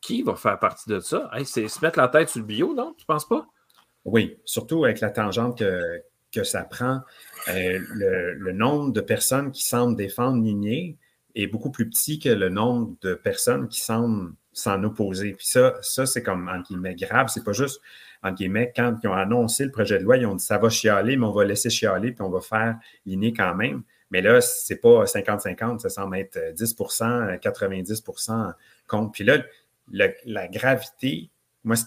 [0.00, 1.30] Qui va faire partie de ça?
[1.44, 2.94] c'est se mettre la tête sur le bio, non?
[2.96, 3.46] Tu penses pas?
[4.04, 7.00] Oui, surtout avec la tangente que, ça prend.
[7.48, 7.80] Euh,
[8.38, 10.96] le, nombre de personnes qui semblent défendre l'igné
[11.34, 15.32] est beaucoup plus petit que le nombre de personnes qui semblent s'en opposer.
[15.32, 17.28] Puis ça, ça c'est comme, entre guillemets, grave.
[17.28, 17.80] C'est pas juste
[18.22, 20.68] entre guillemets, quand ils ont annoncé le projet de loi, ils ont dit ça va
[20.70, 23.82] chialer, mais on va laisser chialer, puis on va faire l'inné quand même.
[24.10, 28.52] Mais là, ce n'est pas 50-50, ça semble être 10% 90%
[28.86, 29.12] contre.
[29.12, 29.38] Puis là,
[29.90, 31.30] la gravité,
[31.64, 31.84] moi, ce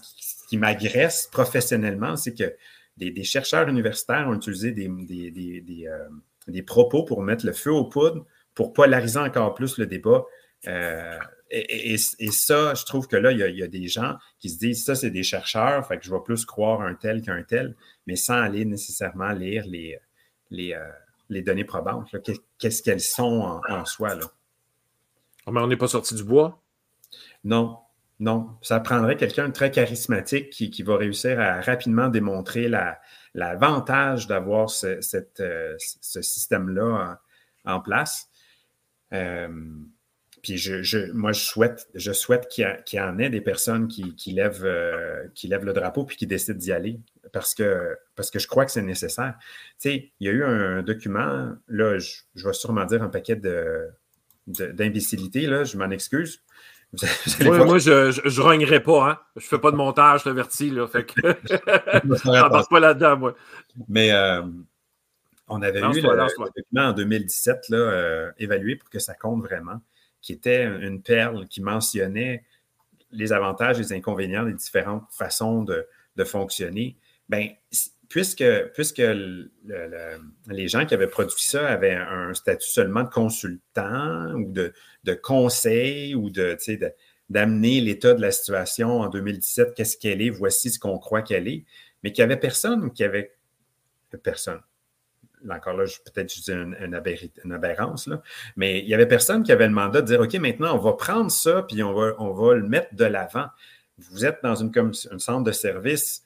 [0.48, 2.54] qui, m'agresse professionnellement, c'est que
[2.96, 8.24] des, chercheurs universitaires ont utilisé des, des, euh, propos pour mettre le feu aux poudres,
[8.54, 10.24] pour polariser encore plus le débat.
[10.68, 11.18] Euh,
[11.52, 14.94] et, ça, je trouve que là, il y, a, des gens qui se disent ça,
[14.94, 18.40] c'est des chercheurs, fait que je vais plus croire un tel qu'un tel, mais sans
[18.40, 19.98] aller nécessairement lire les,
[20.50, 22.08] les, euh, données probantes.
[22.58, 24.14] Qu'est-ce qu'elles sont en, soi?
[24.14, 24.24] Là.
[25.46, 26.62] Ah, mais on n'est pas sorti du bois?
[27.44, 27.78] Non,
[28.18, 28.48] non.
[28.62, 32.70] Ça prendrait quelqu'un de très charismatique qui, va réussir à rapidement démontrer
[33.34, 35.00] l'avantage d'avoir ce,
[35.40, 37.20] euh, ce système-là
[37.66, 38.30] en, place.
[39.12, 39.48] Euh,
[40.42, 44.64] puis je, moi, je souhaite, je souhaite qu'il y, en ait des personnes qui, lèvent,
[44.64, 47.00] euh, qui lèvent le drapeau puis qui décident d'y aller
[47.32, 49.34] parce que, parce que je crois que c'est nécessaire.
[49.80, 53.40] Tu sais, il y a eu un document, là, je, vais sûrement dire un paquet
[54.46, 56.42] d'imbécilité, là, je m'en excuse.
[57.40, 59.18] moi, je ne rognerai pas, hein.
[59.36, 60.88] Je ne fais pas de montage, le verti, là.
[60.88, 61.20] Fait que.
[61.44, 63.34] je pas là-dedans, moi.
[63.88, 64.42] Mais euh,
[65.48, 69.80] on avait eu le, document en 2017 là, euh, évalué pour que ça compte vraiment
[70.22, 72.44] qui était une perle qui mentionnait
[73.10, 75.86] les avantages et les inconvénients des différentes façons de,
[76.24, 76.96] fonctionner,
[77.28, 77.48] bien,
[78.08, 78.44] puisque,
[80.48, 84.72] les gens qui avaient produit ça avaient un statut seulement de consultant ou de,
[85.04, 86.56] de conseil ou de,
[87.28, 91.48] d'amener l'état de la situation en 2017, qu'est-ce qu'elle est, voici ce qu'on croit qu'elle
[91.48, 91.64] est,
[92.02, 93.34] mais qu'il n'y avait personne qui avait
[94.22, 94.60] personne
[95.50, 98.08] encore là, peut-être je dis une, aberrance,
[98.56, 100.92] mais il n'y avait personne qui avait le mandat de dire OK, maintenant, on va
[100.92, 103.46] prendre ça, puis on va, on va le mettre de l'avant.
[103.98, 106.22] Vous êtes dans une, comme, centre de service,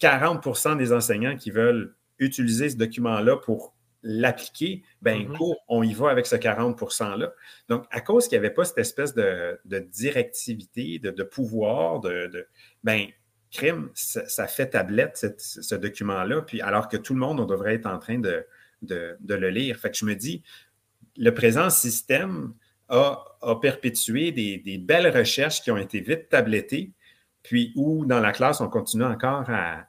[0.00, 5.54] 40% des enseignants qui veulent utiliser ce document-là pour l'appliquer, ben mm-hmm.
[5.68, 7.32] on y va avec ce 40 %-là.
[7.68, 9.58] Donc, à cause qu'il n'y avait pas cette espèce de,
[9.92, 12.46] directivité, de, pouvoir, de,
[12.84, 13.06] ben,
[13.50, 17.86] crime, ça, fait tablette, ce document-là, puis alors que tout le monde, on devrait être
[17.86, 18.46] en train de,
[18.82, 19.78] de, le lire.
[19.78, 20.42] Fait que je me dis,
[21.16, 22.54] le présent système
[22.88, 23.24] a,
[23.60, 26.92] perpétué des, belles recherches qui ont été vite tablettées,
[27.42, 29.86] puis où dans la classe, on continue encore à,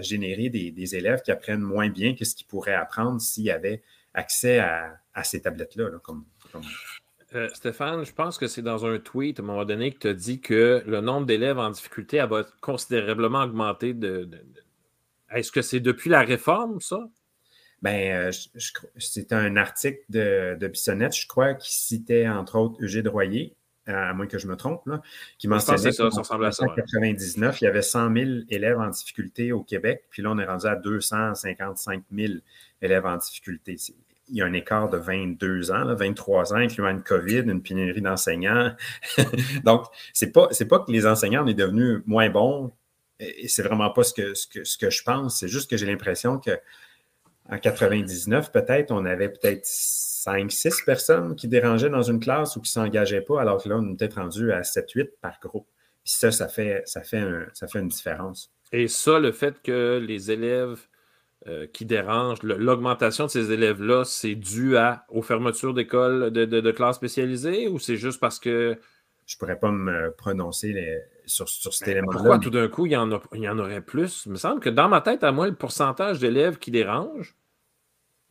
[0.00, 3.82] générer des, élèves qui apprennent moins bien que ce qu'ils pourraient apprendre s'il y avait
[4.14, 5.90] accès à, ces tablettes-là.
[7.34, 10.08] Euh, Stéphane, je pense que c'est dans un tweet à un moment donné que tu
[10.08, 13.94] as dit que le nombre d'élèves en difficulté va considérablement augmenter.
[13.94, 14.28] de...
[15.30, 17.08] Est-ce que c'est depuis la réforme, ça?
[17.82, 18.30] Ben, euh,
[18.98, 24.14] c'était un article de, de, Bissonnette, je crois, qui citait entre autres Eugène Royer, à
[24.14, 25.02] moins que je me trompe, là,
[25.38, 30.22] qui mentionnait qu'en 1999, il y avait 100 000 élèves en difficulté au Québec, puis
[30.22, 32.34] là, on est rendu à 255 000
[32.80, 33.76] élèves en difficulté.
[34.28, 38.00] Il y a un écart de 22 ans, 23 ans, incluant une COVID, une pénurie
[38.00, 38.72] d'enseignants.
[39.64, 42.72] Donc, ce n'est pas, pas que les enseignants sont devenus moins bons,
[43.18, 45.76] et c'est vraiment pas ce que, ce que, ce que je pense, c'est juste que
[45.76, 46.58] j'ai l'impression que
[47.52, 52.70] en 99, peut-être, on avait peut-être 5-6 personnes qui dérangeaient dans une classe ou qui
[52.70, 55.66] ne s'engageaient pas, alors que là, on peut-être rendu à 7-8 par groupe.
[56.02, 58.50] Puis ça, ça fait, ça, fait ça fait une différence.
[58.72, 60.80] Et ça, le fait que les élèves
[61.46, 66.96] euh, qui dérangent, l'augmentation de ces élèves-là, c'est dû à, aux fermetures d'écoles, de, classes
[66.96, 68.78] spécialisées ou c'est juste parce que.
[69.24, 70.74] Je ne pourrais pas me prononcer
[71.26, 72.16] sur, sur cet élément-là.
[72.16, 74.24] Pourquoi tout d'un coup, il y, en il y en aurait plus?
[74.26, 77.36] Il me semble que dans ma tête, à moi, le pourcentage d'élèves qui dérangent,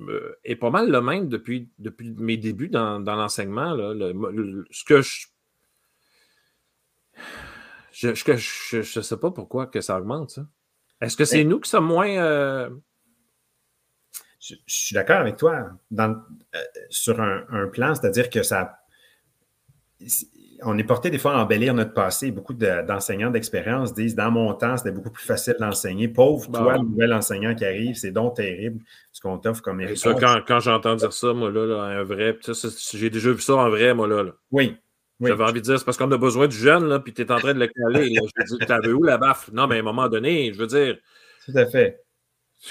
[0.09, 3.75] euh, est pas mal le même depuis, depuis mes débuts dans, l'enseignement.
[3.75, 5.27] ce que je.
[7.91, 8.13] Je ne
[8.81, 10.47] je, sais pas pourquoi que ça augmente, ça.
[11.01, 12.09] Est-ce que c'est nous qui sommes moins.
[12.09, 12.69] Euh,
[14.39, 16.23] je, suis d'accord avec toi dans,
[16.55, 16.59] euh,
[16.89, 18.79] sur un, plan, c'est-à-dire que ça.
[20.63, 22.31] On est porté des fois à embellir notre passé.
[22.31, 26.07] Beaucoup d'enseignants d'expérience disent Dans mon temps, c'était beaucoup plus facile d'enseigner.
[26.07, 30.15] Pauvre toi, le nouvel enseignant qui arrive, c'est donc terrible ce qu'on t'offre comme héritage.
[30.19, 32.37] quand, quand j'entends dire ça, moi, là, un vrai,
[32.93, 34.25] j'ai déjà vu ça en vrai, moi, là.
[34.51, 34.77] Oui.
[35.19, 37.31] J'avais envie de dire, c'est parce qu'on a besoin du jeune, là, puis tu es
[37.31, 38.15] en train de le caler.
[38.15, 39.51] Je dire, tu où la baffe?
[39.53, 40.97] Non, mais à un moment donné, je veux dire.
[41.45, 42.03] Tout à fait.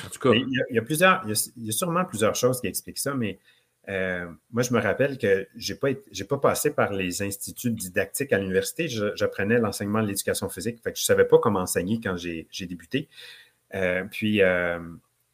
[0.05, 0.31] En tout cas.
[0.35, 3.39] Il y, a, plusieurs, il y a sûrement plusieurs choses qui expliquent ça, mais
[3.91, 5.89] euh, moi, je me rappelle que je n'ai pas,
[6.29, 8.87] pas passé par les instituts didactiques à l'université.
[8.89, 10.81] J'apprenais l'enseignement de l'éducation physique.
[10.83, 13.09] Fait que je ne savais pas comment enseigner quand j'ai débuté.
[13.75, 14.79] Euh, puis, euh,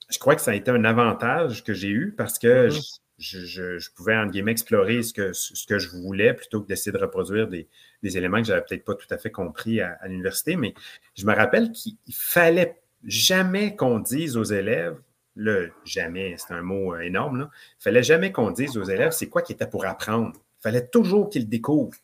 [0.08, 3.00] je crois que ça a été un avantage que j'ai eu parce que mm-hmm.
[3.18, 6.98] je, pouvais, en guillemets, explorer ce que, ce que je voulais plutôt que d'essayer de
[6.98, 7.68] reproduire des,
[8.02, 10.56] éléments que je n'avais peut-être pas tout à fait compris à, à l'université.
[10.56, 10.72] Mais
[11.14, 14.96] je me rappelle qu'il fallait jamais qu'on dise aux élèves
[15.36, 19.28] le jamais, c'est un mot euh, énorme, il fallait jamais qu'on dise aux élèves c'est
[19.28, 20.32] quoi qui était pour apprendre.
[20.34, 21.96] Il fallait toujours qu'ils découvrent.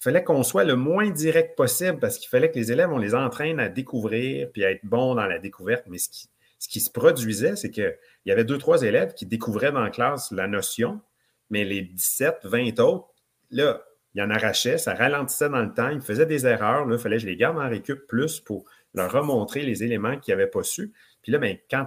[0.00, 2.98] Il fallait qu'on soit le moins direct possible parce qu'il fallait que les élèves, on
[2.98, 5.84] les entraîne à découvrir puis à être bons dans la découverte.
[5.88, 9.24] Mais ce qui, ce qui se produisait, c'est qu'il y avait deux, trois élèves qui
[9.24, 11.00] découvraient dans la classe la notion,
[11.48, 13.08] mais les 17, 20 autres,
[13.50, 13.82] là,
[14.14, 16.86] ils en arrachaient, ça ralentissait dans le temps, ils faisaient des erreurs.
[16.86, 20.18] Là, il fallait que je les garde en récup plus pour leur remontrer les éléments
[20.18, 20.92] qu'ils n'avaient pas su.
[21.22, 21.86] Puis là, ben, quand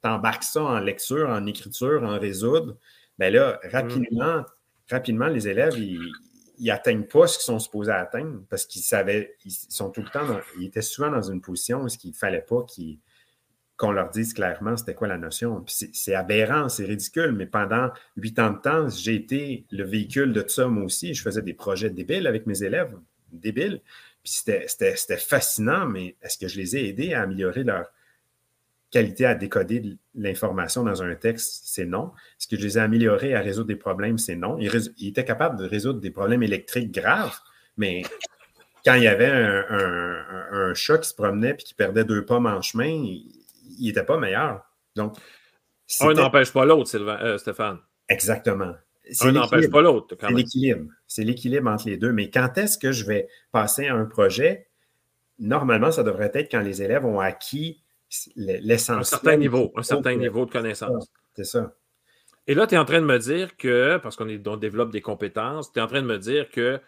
[0.00, 2.76] t'embarques ça en lecture, en écriture, en résoudre,
[3.18, 4.44] bien là, rapidement,
[4.88, 6.12] rapidement, les élèves, ils
[6.60, 10.40] n'atteignent pas ce qu'ils sont supposés atteindre parce qu'ils savaient, ils sont tout le temps,
[10.58, 12.64] ils étaient souvent dans une position où il ne fallait pas
[13.76, 15.64] qu'on leur dise clairement c'était quoi la notion.
[15.66, 20.44] c'est aberrant, c'est ridicule, mais pendant huit ans de temps, j'ai été le véhicule de
[20.46, 21.14] ça moi aussi.
[21.14, 22.96] Je faisais des projets débiles avec mes élèves,
[23.32, 23.80] débiles.
[24.22, 27.86] Puis c'était fascinant, mais est-ce que je les ai aidés à améliorer leur,
[28.90, 32.12] qualité à décoder l'information dans un texte, c'est non.
[32.38, 34.58] Est-ce que je les ai améliorés à résoudre des problèmes, c'est non.
[34.58, 34.70] Ils,
[35.06, 37.38] étaient capables de résoudre des problèmes électriques graves,
[37.76, 38.02] mais
[38.84, 42.62] quand il y avait un, chat qui se promenait et qui perdait deux pommes en
[42.62, 43.32] chemin, il
[43.80, 44.62] n'était pas meilleur.
[44.96, 45.16] Donc,
[46.00, 47.78] un n'empêche pas l'autre, euh, Stéphane.
[48.08, 48.74] Exactement.
[49.22, 50.16] Un n'empêche pas l'autre.
[50.20, 50.90] C'est l'équilibre.
[51.06, 52.12] C'est l'équilibre entre les deux.
[52.12, 54.68] Mais quand est-ce que je vais passer à un projet?
[55.38, 57.82] Normalement, ça devrait être quand les élèves ont acquis
[58.36, 58.98] l'essentiel.
[58.98, 61.08] Un certain niveau, un certain niveau de connaissance.
[61.34, 61.74] C'est ça.
[62.46, 64.24] Et là, tu es en train de me dire que, parce qu'on
[64.56, 66.80] développe des compétences, tu es en train de me dire que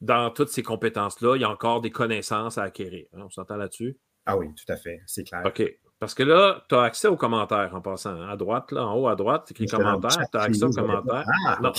[0.00, 3.06] dans toutes ces compétences-là, il y a encore des connaissances à acquérir.
[3.12, 3.98] Hein, on s'entend là-dessus?
[4.26, 5.00] Ah oui, tout à fait.
[5.06, 5.42] C'est clair.
[5.44, 5.62] OK.
[5.98, 8.10] Parce que là, tu as accès aux commentaires en passant.
[8.10, 10.16] Hein, à droite, là, en haut à droite, tu écris commentaires.
[10.32, 11.24] Tu as accès aux commentaires.
[11.46, 11.72] Ah, non.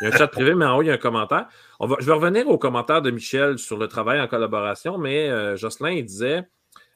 [0.00, 1.48] Il y a un chat privé, mais en haut, il y a un commentaire.
[1.80, 5.28] On va, je vais revenir aux commentaires de Michel sur le travail en collaboration, mais
[5.28, 6.48] euh, Jocelyn, il disait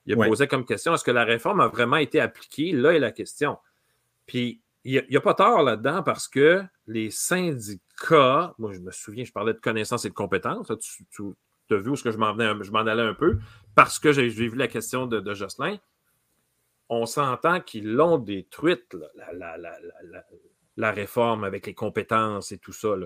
[0.07, 2.73] il a posé comme question est-ce que la réforme a vraiment été appliquée?
[2.73, 3.59] Là est la question.
[4.27, 9.25] Puis, il n'y a, pas tort là-dedans parce que les syndicats, moi, je me souviens,
[9.25, 10.73] je parlais de connaissances et de compétences.
[11.11, 11.35] Tu,
[11.71, 12.31] as vu où ce que je m'en
[12.81, 13.39] allais un peu?
[13.77, 15.79] Parce que j'ai vu la question de, Jocelyn.
[16.89, 18.97] On s'entend qu'ils l'ont détruite,
[20.77, 22.97] la, réforme avec les compétences et tout ça.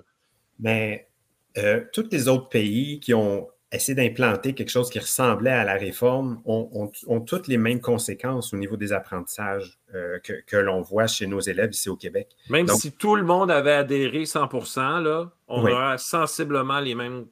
[0.58, 1.10] Mais
[1.58, 5.74] euh, tous les autres pays qui ont essayer d'implanter quelque chose qui ressemblait à la
[5.74, 11.26] réforme ont, toutes les mêmes conséquences au niveau des apprentissages euh, que, l'on voit chez
[11.26, 12.28] nos élèves ici au Québec.
[12.48, 17.26] Même si tout le monde avait adhéré 100% là, on aurait sensiblement les mêmes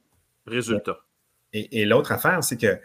[0.46, 0.98] résultats.
[1.56, 2.80] Et, l'autre affaire, c'est que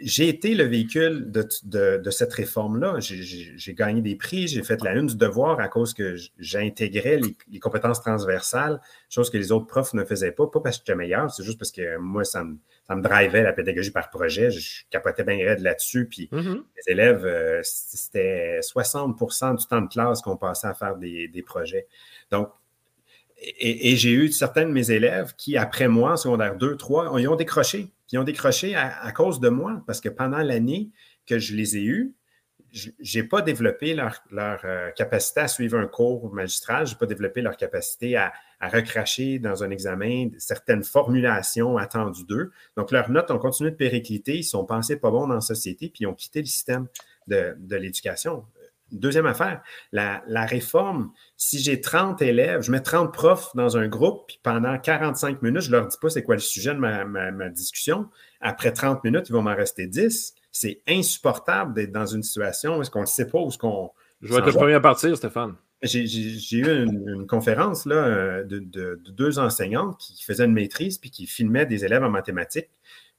[0.00, 2.96] j'ai été le véhicule de, cette réforme-là.
[3.00, 7.36] J'ai gagné des prix, j'ai fait la une du devoir à cause que j'intégrais les,
[7.50, 10.96] les, compétences transversales, chose que les autres profs ne faisaient pas, pas parce que j'étais
[10.96, 14.50] meilleur, c'est juste parce que moi, ça me, ça me drivait la pédagogie par projet.
[14.50, 16.06] Je capotais bien raide là-dessus.
[16.06, 16.62] Puis mm-hmm.
[16.76, 21.42] les élèves, euh, c'était 60% du temps de classe qu'on passait à faire des, des
[21.42, 21.86] projets.
[22.30, 22.50] Donc,
[23.38, 27.28] et, j'ai eu certains de mes élèves qui, après moi, en secondaire 2, 3, ils
[27.28, 27.88] ont décroché.
[28.12, 30.90] Ils ont décroché à, cause de moi, parce que pendant l'année
[31.26, 32.14] que je les ai eus,
[32.72, 34.20] je n'ai pas développé leur,
[34.64, 39.38] euh, capacité à suivre un cours magistral, je n'ai pas développé leur capacité à, recracher
[39.38, 42.52] dans un examen certaines formulations attendues d'eux.
[42.76, 45.90] Donc, leurs notes ont continué de péricliter, ils sont pensés pas bons dans la société,
[45.90, 46.86] puis ils ont quitté le système
[47.26, 48.44] de l'éducation.
[48.92, 54.28] Deuxième affaire, la, réforme, si j'ai 30 élèves, je mets 30 profs dans un groupe,
[54.28, 57.50] puis pendant 45 minutes, je ne leur dis pas c'est quoi le sujet de ma,
[57.50, 58.08] discussion.
[58.40, 60.34] Après 30 minutes, il va m'en rester 10.
[60.52, 63.90] C'est insupportable d'être dans une situation où est-ce qu'on ne sait pas où ce qu'on.
[64.22, 65.56] Je vais être le premier à partir, Stéphane.
[65.82, 71.10] J'ai eu une, conférence là, euh, de, de, deux enseignantes qui faisaient une maîtrise puis
[71.10, 72.70] qui filmaient des élèves en mathématiques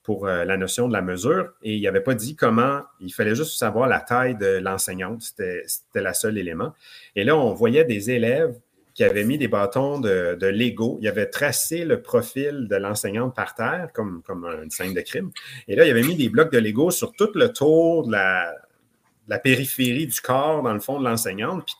[0.07, 3.35] pour euh, la notion de la mesure et il n'avait pas dit comment, il fallait
[3.35, 6.73] juste savoir la taille de l'enseignante, c'était le seul élément.
[7.17, 8.57] Et là, on voyait des élèves
[8.93, 10.97] qui avait mis des bâtons de, Lego.
[11.01, 15.29] Il avait tracé le profil de l'enseignante par terre, comme, comme une scène de crime.
[15.67, 18.55] Et là, il avait mis des blocs de Lego sur tout le tour de la,
[19.27, 21.75] la périphérie du corps, dans le fond, de l'enseignante, puis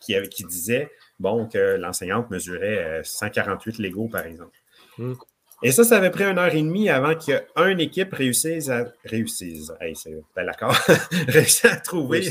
[0.00, 4.58] qui, qui, disait, bon, que l'enseignante mesurait 148 Lego, par exemple.
[4.98, 5.14] Hmm.
[5.62, 9.72] Et ça, ça avait pris une heure et demie avant qu'une équipe réussisse à réussisse.
[9.94, 10.76] c'est d'accord.
[11.28, 12.22] réussisse à trouver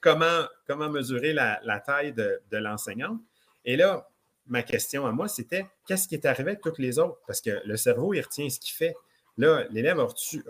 [0.00, 3.18] comment, comment mesurer la, la taille de, de l'enseignante.
[3.64, 4.06] Et là,
[4.46, 7.18] ma question à moi, c'était qu'est-ce qui est arrivé avec toutes les autres?
[7.26, 8.94] Parce que le cerveau, il retient ce qu'il fait.
[9.38, 10.06] Là, l'élève a,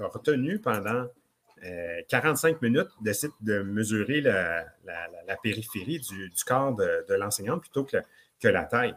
[0.08, 1.06] retenu pendant
[2.08, 4.66] 45 euh, minutes d'essayer de mesurer la,
[5.42, 7.98] périphérie du, corps de, de l'enseignante plutôt que,
[8.40, 8.94] que la taille.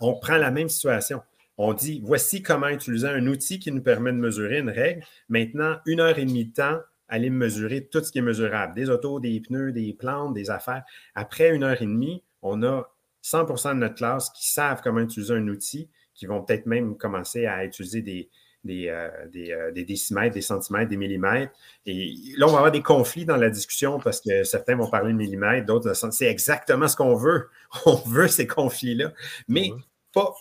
[0.00, 1.22] On prend la même situation.
[1.58, 5.04] On dit voici comment utiliser un outil qui nous permet de mesurer une règle.
[5.28, 8.90] Maintenant, une heure et demie de temps, aller mesurer tout ce qui est mesurable des
[8.90, 10.84] autos, des pneus, des plantes, des affaires.
[11.14, 12.90] Après une heure et demie, on a
[13.22, 17.46] 100% de notre classe qui savent comment utiliser un outil, qui vont peut-être même commencer
[17.46, 18.28] à utiliser des,
[18.64, 21.52] des, euh, euh, des, décimètres, des centimètres, des millimètres.
[21.86, 25.12] Et là, on va avoir des conflits dans la discussion parce que certains vont parler
[25.12, 27.48] de millimètres, d'autres de C'est exactement ce qu'on veut.
[27.86, 29.12] On veut ces conflits-là.
[29.48, 29.70] Mais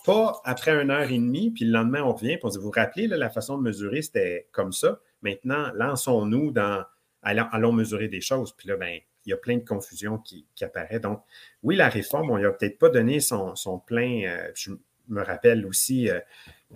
[0.05, 2.65] pas, après une heure et demie, puis le lendemain, on revient, puis on dit, vous
[2.65, 4.99] vous rappelez, la façon de mesurer, c'était comme ça.
[5.21, 6.83] Maintenant, lançons-nous dans,
[7.21, 8.55] allons, mesurer des choses.
[8.55, 10.99] Puis là, ben, il y a plein de confusion qui, apparaît.
[10.99, 11.21] Donc,
[11.63, 13.55] oui, la réforme, on lui a peut-être pas donné son,
[13.85, 14.23] plein.
[14.25, 14.71] Euh, je
[15.09, 16.19] me rappelle aussi, euh,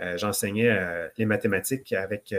[0.01, 0.77] euh, j'enseignais
[1.17, 2.33] les mathématiques avec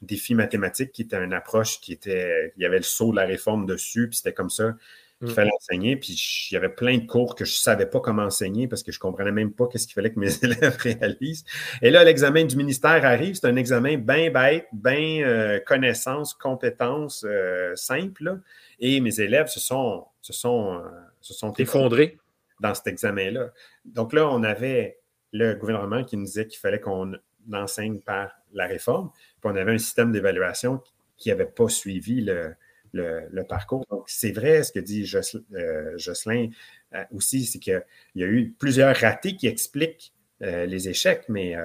[0.00, 2.52] défi mathématiques, qui était une approche qui était.
[2.56, 4.74] Il y avait le saut de la réforme dessus, puis c'était comme ça
[5.18, 5.34] qu'il mm.
[5.34, 5.96] fallait enseigner.
[5.96, 8.82] Puis il y avait plein de cours que je ne savais pas comment enseigner parce
[8.82, 11.44] que je ne comprenais même pas ce qu'il fallait que mes élèves réalisent.
[11.82, 13.34] Et là, l'examen du ministère arrive.
[13.34, 17.26] C'est un examen bien bête, bien connaissance, compétence
[17.74, 18.40] simple.
[18.80, 20.88] Et mes élèves se sont, se sont, euh,
[21.20, 22.18] se sont effondrés
[22.60, 23.50] dans cet examen-là.
[23.84, 24.98] Donc là, on avait
[25.32, 27.14] le gouvernement qui nous disait qu'il fallait qu'on
[27.52, 29.10] enseigne par la réforme,
[29.40, 30.82] puis on avait un système d'évaluation
[31.16, 32.54] qui n'avait pas suivi le,
[32.92, 33.84] le, parcours.
[33.90, 35.10] Donc, c'est vrai ce que dit
[35.54, 36.48] euh, Jocelyn
[36.94, 37.82] euh, aussi, c'est qu'il
[38.14, 41.56] y a eu plusieurs ratés qui expliquent les échecs, mais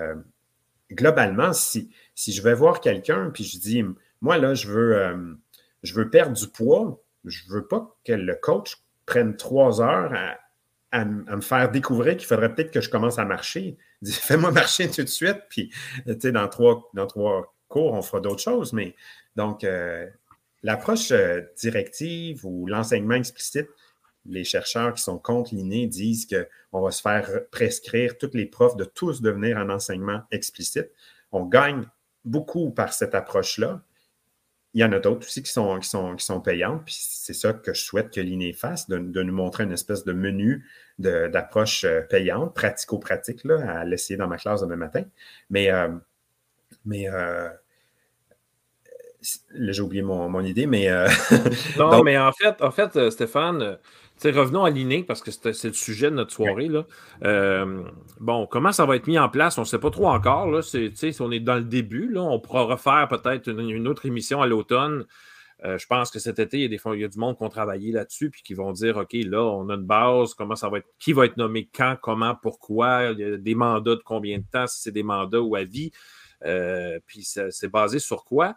[0.92, 3.84] globalement, si, si je vais voir quelqu'un, puis je dis,
[4.20, 5.38] moi, là, je veux,
[5.84, 10.12] je veux perdre du poids, je ne veux pas que le coach prenne trois heures
[10.92, 13.78] à, me faire découvrir qu'il faudrait peut-être que je commence à marcher.
[14.06, 15.72] Fais-moi marcher tout de suite, puis
[16.06, 18.74] dans trois, dans trois cours, on fera d'autres choses.
[18.74, 18.96] Mais
[19.36, 20.08] donc, euh,
[20.64, 23.68] l'approche euh, directive ou l'enseignement explicite,
[24.26, 28.78] les chercheurs qui sont contre l'inné disent qu'on va se faire prescrire toutes les profs
[28.78, 30.90] de tous devenir un enseignement explicite.
[31.32, 31.84] On gagne
[32.24, 33.84] beaucoup par cette approche-là
[34.74, 36.84] il y en a d'autres aussi qui sont, qui payantes.
[36.86, 40.14] Puis c'est ça que je souhaite que l'INE fasse, de, nous montrer une espèce de
[40.14, 40.66] menu
[40.98, 45.04] d'approche euh, payante, pratico-pratique, à l'essayer dans ma classe demain matin.
[45.50, 45.90] Mais, euh,
[46.86, 47.50] mais euh,
[49.56, 50.90] j'ai oublié mon, idée, mais.
[51.78, 53.78] non, mais en fait, en fait, Stéphane,
[54.32, 56.68] revenons à l'INE parce que c'est le sujet de notre soirée.
[56.68, 56.86] Là.
[57.24, 57.84] Euh,
[58.20, 59.58] bon, comment ça va être mis en place?
[59.58, 60.50] On ne sait pas trop encore.
[60.50, 60.62] Là.
[61.20, 65.06] on est dans le début, là, on pourra refaire peut-être une, autre émission à l'automne.
[65.66, 67.38] Euh, je pense que cet été, il y, a des, il y a du monde
[67.38, 70.56] qui ont travaillé là-dessus puis qui vont dire OK, là, on a une base, comment
[70.56, 73.96] ça va être, qui va être nommé quand, comment, pourquoi, il y a des mandats
[73.96, 75.92] de combien de temps, si c'est des mandats ou à vie,
[76.46, 78.56] euh, puis c'est basé sur quoi?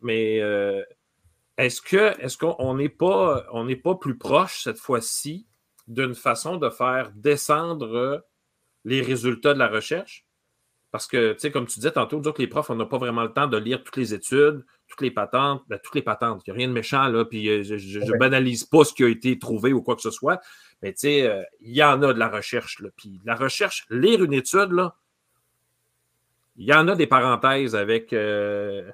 [0.00, 0.38] Mais
[1.58, 5.46] est-ce que est-ce qu'on n'est pas on n'est pas plus proche cette fois-ci
[5.88, 8.24] d'une façon de faire descendre
[8.84, 10.26] les résultats de la recherche?
[10.92, 13.22] Parce que, tu sais, comme tu disais tantôt, que les profs, on n'a pas vraiment
[13.22, 16.42] le temps de lire toutes les études, toutes les patentes, ben, toutes les patentes.
[16.46, 19.02] Il n'y a rien de méchant, là, puis euh, je ne banalise pas ce qui
[19.02, 20.38] a été trouvé ou quoi que ce soit.
[20.82, 22.90] Mais tu sais, euh, il y en a de la recherche, là.
[22.94, 24.94] Puis la recherche, lire une étude, là,
[26.56, 28.90] il y en a des parenthèses avec euh,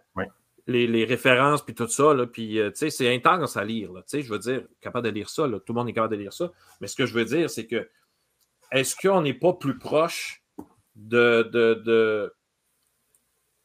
[0.68, 2.14] les, références, puis tout ça.
[2.14, 3.92] Là, puis, euh, tu sais, c'est intense à lire.
[3.92, 5.44] Là, je veux dire, capable de lire ça.
[5.44, 6.52] Tout le monde est capable de lire ça.
[6.80, 7.88] Mais ce que je veux dire, c'est que
[8.70, 10.42] est-ce qu'on n'est pas plus proche
[10.94, 12.32] de, de,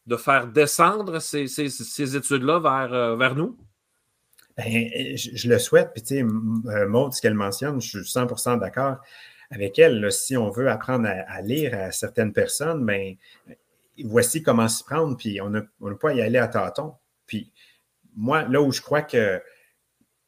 [0.05, 3.57] de, faire descendre ces, ces, études-là vers, euh, vers nous?
[4.55, 5.91] Ben, je, le souhaite.
[5.93, 8.97] Puis, tu sais, euh, Maud, ce qu'elle mentionne, je suis 100 d'accord
[9.51, 10.09] avec elle.
[10.11, 13.15] si on veut apprendre à, lire à certaines personnes, ben,
[14.03, 15.63] voici comment s'y prendre, puis on n'a
[15.99, 16.93] pas à y aller à tâtons.
[17.25, 17.51] Puis
[18.15, 19.41] moi, là où je crois que,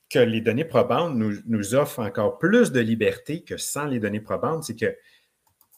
[0.10, 4.22] que les données probantes nous, nous offrent encore plus de liberté que sans les données
[4.22, 4.96] probantes, c'est que,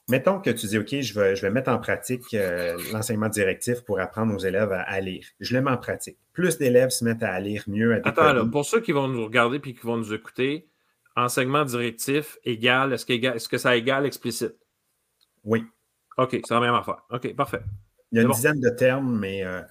[0.09, 3.81] mettons que tu dis, OK, je vais, je vais mettre en pratique euh, l'enseignement directif
[3.81, 5.25] pour apprendre aux élèves à, lire.
[5.39, 6.17] Je le mets en pratique.
[6.33, 8.01] Plus d'élèves se mettent à lire mieux.
[8.05, 10.69] Attends, pour ceux qui vont nous regarder puis qui vont nous écouter,
[11.15, 14.55] enseignement directif égale, est-ce, est que ça égale explicite?
[15.43, 15.65] Oui.
[16.17, 17.03] OK, c'est la même affaire.
[17.11, 17.61] OK, parfait.
[18.11, 19.61] Il y a une dizaine de termes, mais euh,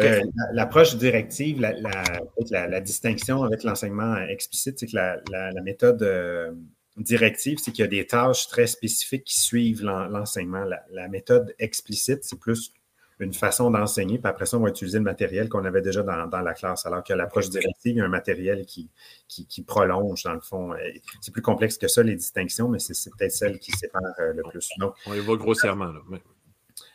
[0.00, 0.20] euh,
[0.52, 6.52] l'approche directive, la, distinction avec l'enseignement explicite, c'est que la, méthode euh,
[6.96, 10.64] directive, c'est qu'il y a des tâches très spécifiques qui suivent l'enseignement.
[10.90, 12.72] La, méthode explicite, c'est plus
[13.20, 16.40] une façon d'enseigner, puis après ça, on va utiliser le matériel qu'on avait déjà dans,
[16.40, 16.86] la classe.
[16.86, 18.90] Alors que l'approche directive, il y a un matériel qui,
[19.26, 20.72] qui, prolonge, dans le fond.
[21.20, 24.42] C'est plus complexe que ça, les distinctions, mais c'est peut-être celle qui sépare euh, le
[24.50, 24.68] plus.
[25.06, 25.86] on y va grossièrement.
[25.86, 26.00] Là.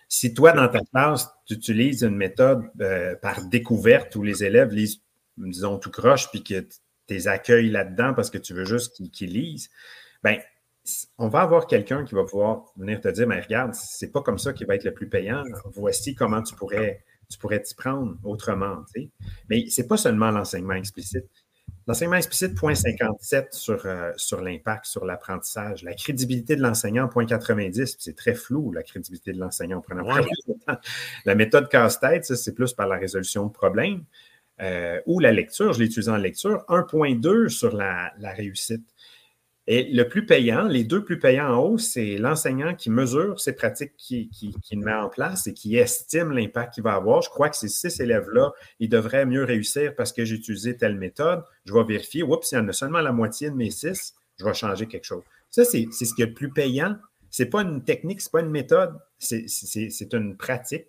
[0.07, 4.71] Si toi, dans ta classe, tu utilises une méthode euh, par découverte où les élèves
[4.71, 5.01] lisent,
[5.37, 6.77] disons, tout croche, puis que tu
[7.09, 9.69] les accueilles là-dedans parce que tu veux juste qu'ils lisent,
[10.23, 10.37] bien,
[11.17, 14.37] on va avoir quelqu'un qui va pouvoir venir te dire, mais regarde, c'est pas comme
[14.37, 15.43] ça qui va être le plus payant.
[15.73, 18.83] Voici comment tu pourrais tu pourrais t'y prendre autrement.
[18.93, 19.09] Tu sais.
[19.49, 21.25] Mais ce n'est pas seulement l'enseignement explicite.
[21.87, 25.83] L'enseignement explicite, point 57 sur, euh, sur l'impact, sur l'apprentissage.
[25.83, 29.83] La crédibilité de l'enseignant, point 90, c'est très flou, la crédibilité de l'enseignant.
[31.25, 34.03] La méthode casse-tête, c'est plus par la résolution de problèmes.
[34.61, 38.85] Euh, ou la lecture, je l'ai utilisé en lecture, 1.2 sur la, la réussite.
[39.65, 43.53] Et le plus payant, les deux plus payants en haut, c'est l'enseignant qui mesure ces
[43.53, 47.21] pratiques qu'il qui, met en place et qui estime l'impact qu'il va avoir.
[47.21, 50.97] Je crois que ces six élèves-là, ils devraient mieux réussir parce que j'ai utilisé telle
[50.97, 51.43] méthode.
[51.63, 52.23] Je vais vérifier.
[52.23, 54.15] Oups, il y en a seulement la moitié de mes six.
[54.37, 55.23] Je vais changer quelque chose.
[55.49, 56.97] Ça, c'est ce qui est le plus payant.
[57.29, 60.85] Ce n'est pas une technique, ce n'est pas une méthode, c'est une pratique,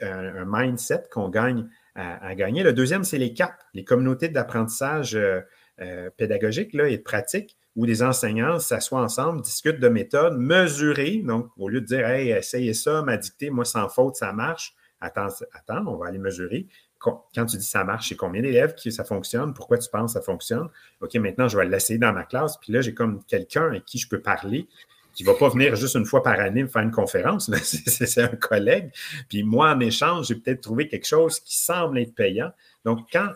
[0.00, 2.62] un, mindset qu'on gagne à, gagner.
[2.62, 5.40] Le deuxième, c'est les CAP, les communautés d'apprentissage euh,
[5.80, 11.22] euh, pédagogique là, et de pratique où les enseignants s'assoient ensemble, discutent de méthodes mesurées.
[11.24, 14.74] Donc, au lieu de dire, hey, essayez ça, m'a dicté, moi, sans faute, ça marche.
[15.00, 16.66] Attends, attends, on va aller mesurer.
[16.98, 19.54] Quand tu dis ça marche, c'est combien d'élèves qui ça fonctionne?
[19.54, 20.68] Pourquoi tu penses que ça fonctionne?
[21.00, 22.58] OK, maintenant, je vais l'essayer dans ma classe.
[22.58, 24.68] Puis là, j'ai comme quelqu'un avec qui je peux parler
[25.14, 27.50] qui ne va pas venir juste une fois par année me faire une conférence.
[27.62, 28.90] C'est un collègue.
[29.28, 32.50] Puis moi, en échange, j'ai peut-être trouvé quelque chose qui semble être payant.
[32.84, 33.28] Donc, quand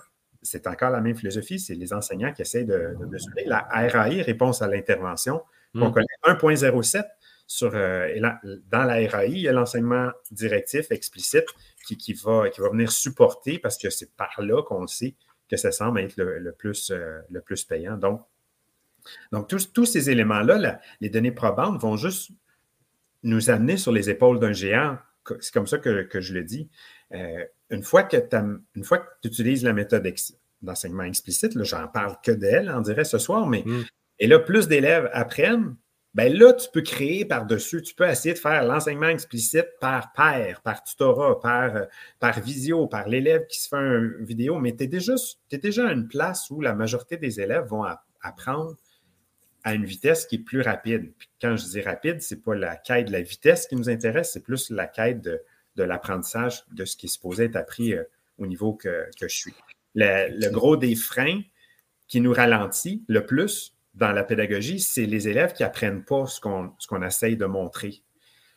[0.47, 3.45] c'est encore la même philosophie, c'est les enseignants qui essayent de, mesurer.
[3.47, 5.43] La RAI, réponse à l'intervention,
[5.75, 5.83] hmm.
[5.83, 7.05] on connaît 1.07
[7.47, 8.19] sur, euh,
[8.71, 11.47] dans la RAI, il y a l'enseignement directif explicite
[11.85, 15.15] qui, va, qui va venir supporter parce que c'est par là qu'on sait
[15.49, 17.97] que ça semble être le, plus, euh, le plus payant.
[17.97, 18.23] Donc,
[19.31, 22.31] donc tous, ces éléments-là, les données probantes vont juste
[23.23, 24.99] nous amener sur les épaules d'un géant.
[25.41, 26.69] C'est comme ça que, je le dis.
[27.13, 28.17] Euh, une fois que
[29.23, 30.09] tu utilises la méthode
[30.63, 33.85] d'enseignement explicite, j'en parle que d'elle, on dirait ce soir, mais mm.
[34.21, 35.77] et là, plus d'élèves apprennent,
[36.15, 40.63] ben là, tu peux créer par-dessus, tu peux essayer de faire l'enseignement explicite par pair,
[40.63, 41.89] par tutorat, par,
[42.19, 45.13] par visio, par l'élève qui se fait une vidéo, mais tu es déjà,
[45.51, 47.85] es déjà à une place où la majorité des élèves vont
[48.23, 48.77] apprendre
[49.63, 51.13] à une vitesse qui est plus rapide.
[51.19, 53.91] Puis quand je dis rapide, ce n'est pas la quête de la vitesse qui nous
[53.91, 55.43] intéresse, c'est plus la quête de,
[55.77, 58.03] de l'apprentissage de ce qui est supposé être appris euh,
[58.39, 59.55] au niveau que, je suis.
[59.95, 61.41] Le, gros des freins
[62.07, 66.41] qui nous ralentit le plus dans la pédagogie, c'est les élèves qui n'apprennent pas ce
[66.41, 68.03] qu'on essaye de montrer.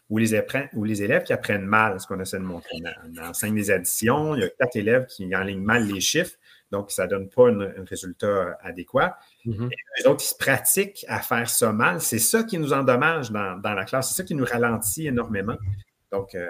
[0.10, 0.42] Ou les,
[0.74, 2.78] ou les élèves qui apprennent mal ce qu'on essaie de montrer.
[3.06, 6.36] On enseigne des additions, il y a quatre élèves qui enlignent mal les chiffres,
[6.72, 9.18] donc ça ne donne pas un, résultat adéquat.
[9.46, 9.70] Mm-hmm.
[9.98, 12.02] les autres, ils se pratiquent à faire ça mal.
[12.02, 15.58] C'est ça qui nous endommage dans, dans la classe, c'est ça qui nous ralentit énormément.
[16.12, 16.50] Donc, euh,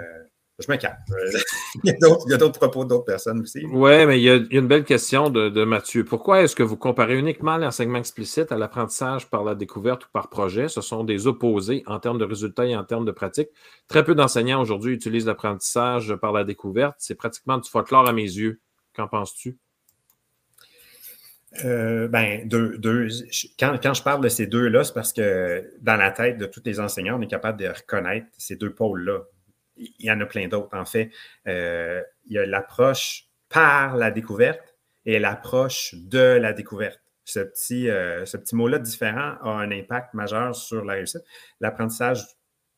[0.60, 0.98] je me calme.
[1.84, 1.96] il
[2.28, 3.66] y a d'autres propos d'autres personnes aussi.
[3.66, 6.04] Oui, mais il y, a, une belle question de, Mathieu.
[6.04, 10.30] Pourquoi est-ce que vous comparez uniquement l'enseignement explicite à l'apprentissage par la découverte ou par
[10.30, 10.68] projet?
[10.68, 13.50] Ce sont des opposés en termes de résultats et en termes de pratique.
[13.88, 16.96] Très peu d'enseignants aujourd'hui utilisent l'apprentissage par la découverte.
[17.00, 18.60] C'est pratiquement du folklore à mes yeux.
[18.94, 19.58] Qu'en penses-tu?
[21.66, 23.08] Euh, ben, deux,
[23.60, 26.62] quand, quand, je parle de ces deux-là, c'est parce que dans la tête de tous
[26.64, 29.22] les enseignants, on est capable de reconnaître ces deux pôles-là
[29.80, 31.12] il y en a plein d'autres, en fait.
[31.48, 34.76] Euh, il y a l'approche par la découverte
[35.06, 37.02] et l'approche de la découverte.
[37.26, 41.24] Ce petit, euh, ce petit mot-là différent a un impact majeur sur la réussite.
[41.60, 42.26] L'apprentissage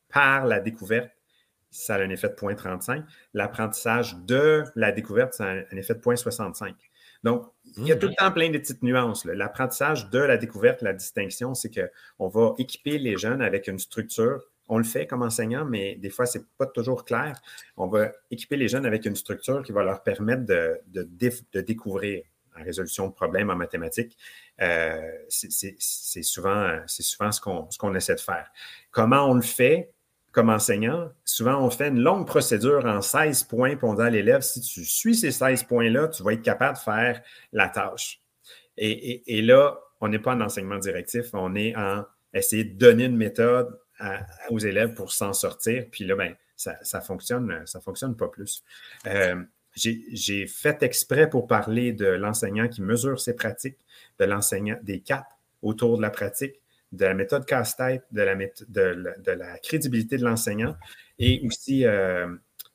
[0.10, 1.10] par la découverte,
[1.70, 3.04] ça a un effet de 0.35.
[3.34, 6.74] L'apprentissage de la découverte, ça a un effet de 0.65.
[7.24, 7.46] Donc,
[7.78, 9.26] il y a tout le temps plein de petites nuances.
[9.26, 14.51] L'apprentissage de la découverte, la distinction, c'est qu'on va équiper les jeunes avec une structure
[14.68, 17.40] on le fait comme enseignant, mais des fois, ce n'est pas toujours clair.
[17.78, 22.24] On va équiper les jeunes avec une structure qui va leur permettre de, découvrir
[22.58, 24.18] la résolution de problèmes en mathématiques.
[24.62, 28.50] Euh, c'est souvent, ce qu'on essaie de faire.
[28.92, 29.92] Comment on le fait
[30.32, 31.12] comme enseignant?
[31.26, 34.86] Souvent, on fait une longue procédure en 16 points pour dire à l'élève, si tu
[34.86, 38.22] suis ces 16 points-là, tu vas être capable de faire la tâche.
[38.78, 43.06] Et, et là, on n'est pas en enseignement directif, on est en essayer de donner
[43.06, 43.78] une méthode
[44.50, 45.86] aux élèves pour s'en sortir.
[45.92, 48.64] Puis là, ben, ça, ça fonctionne, ça fonctionne pas plus.
[49.08, 49.44] Euh,
[49.74, 53.78] j'ai fait exprès pour parler de l'enseignant qui mesure ses pratiques,
[54.20, 55.26] de l'enseignant des caps
[55.62, 56.56] autour de la pratique,
[56.92, 60.76] de la méthode casse-tête, de la, de, la, crédibilité de l'enseignant
[61.20, 62.28] et aussi euh,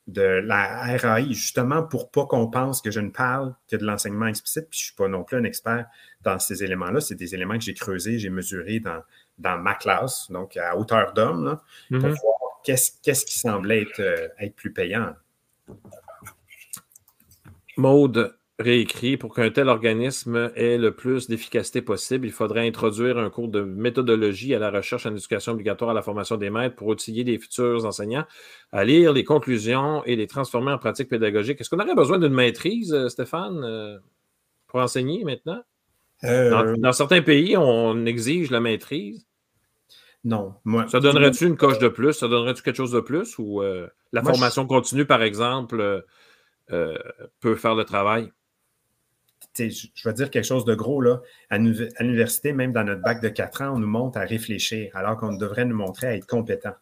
[0.07, 4.25] de la RAI, justement pour pas qu'on pense que je ne parle que de l'enseignement
[4.25, 5.85] explicite, puis je ne suis pas non plus un expert
[6.21, 6.99] dans ces éléments-là.
[6.99, 9.01] C'est des éléments que j'ai creusés, j'ai mesurés dans,
[9.37, 11.59] dans ma classe, donc à hauteur d'homme,
[11.89, 12.21] pour mm-hmm.
[12.21, 15.13] voir qu'est-ce qui semblait être, euh, être plus payant.
[17.77, 23.29] Maude réécrit pour qu'un tel organisme ait le plus d'efficacité possible, il faudrait introduire un
[23.29, 26.87] cours de méthodologie à la recherche en éducation obligatoire à la formation des maîtres pour
[26.87, 28.25] outiller les futurs enseignants
[28.71, 31.61] à lire les conclusions et les transformer en pratique pédagogique.
[31.61, 33.99] Est-ce qu'on aurait besoin d'une maîtrise, euh, Stéphane, euh,
[34.65, 35.61] pour enseigner maintenant?
[36.23, 39.26] Euh, dans, certains pays, on exige la maîtrise.
[40.27, 40.55] Non.
[40.89, 42.11] ça donnerait-tu une coche de plus?
[42.11, 43.37] Ça donnerait-tu quelque chose de plus?
[43.37, 43.61] Ou
[44.11, 46.03] la formation continue, par exemple,
[46.71, 46.97] euh,
[47.39, 48.31] peut faire le travail?
[49.57, 51.01] je vais dire quelque chose de gros.
[51.01, 51.21] Là.
[51.49, 55.17] À l'université, même dans notre bac de 4 ans, on nous montre à réfléchir, alors
[55.17, 56.75] qu'on devrait nous montrer à être compétent.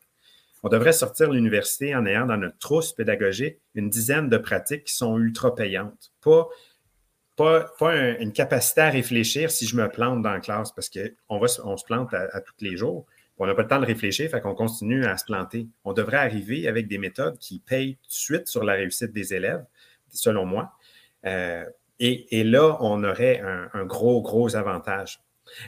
[0.64, 4.86] On devrait sortir de l'université en ayant dans notre trousse pédagogique une dizaine de pratiques
[4.86, 6.12] qui sont ultra payantes.
[6.22, 6.50] Pas,
[7.78, 11.78] pas, une capacité à réfléchir si je me plante dans la classe, parce qu'on on
[11.78, 13.06] se plante à, tous les jours.
[13.38, 15.68] On n'a pas le temps de réfléchir, fait qu'on continue à se planter.
[15.84, 19.34] On devrait arriver avec des méthodes qui payent tout de suite sur la réussite des
[19.34, 19.66] élèves
[20.10, 20.72] selon moi.
[21.26, 21.66] Euh,
[22.00, 23.42] et, là, on aurait
[23.74, 25.22] un, gros, gros avantage.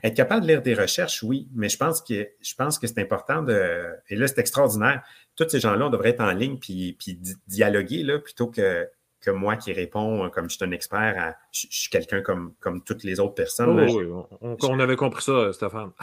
[0.04, 3.00] Être capable de lire des recherches, oui, mais je pense que, je pense que c'est
[3.00, 3.86] important de.
[4.10, 5.04] Et là, c'est extraordinaire.
[5.36, 8.90] Tous ces gens-là, on devrait être en ligne puis, puis dialoguer là, plutôt que,
[9.22, 13.04] que moi qui réponds comme je suis un expert, je, suis quelqu'un comme, comme toutes
[13.04, 13.80] les autres personnes.
[13.80, 14.06] oui,
[14.42, 15.92] on, avait compris ça, Stéphane.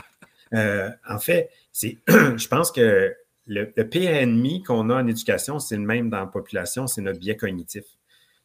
[0.54, 3.14] Euh, en fait, c'est, je pense que
[3.46, 7.18] le, pire ennemi qu'on a en éducation, c'est le même dans la population, c'est notre
[7.18, 7.84] biais cognitif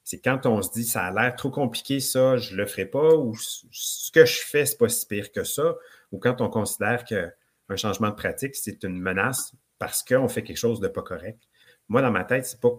[0.10, 2.88] c'est quand on se dit ça a l'air trop compliqué, ça, je ne le ferai
[2.88, 5.76] pas, ou ce que je fais, ce n'est pas si pire que ça,
[6.12, 10.58] ou quand on considère qu'un changement de pratique, c'est une menace parce qu'on fait quelque
[10.58, 11.44] chose de pas correct.
[11.90, 12.72] Moi, dans ma tête, c'est pas,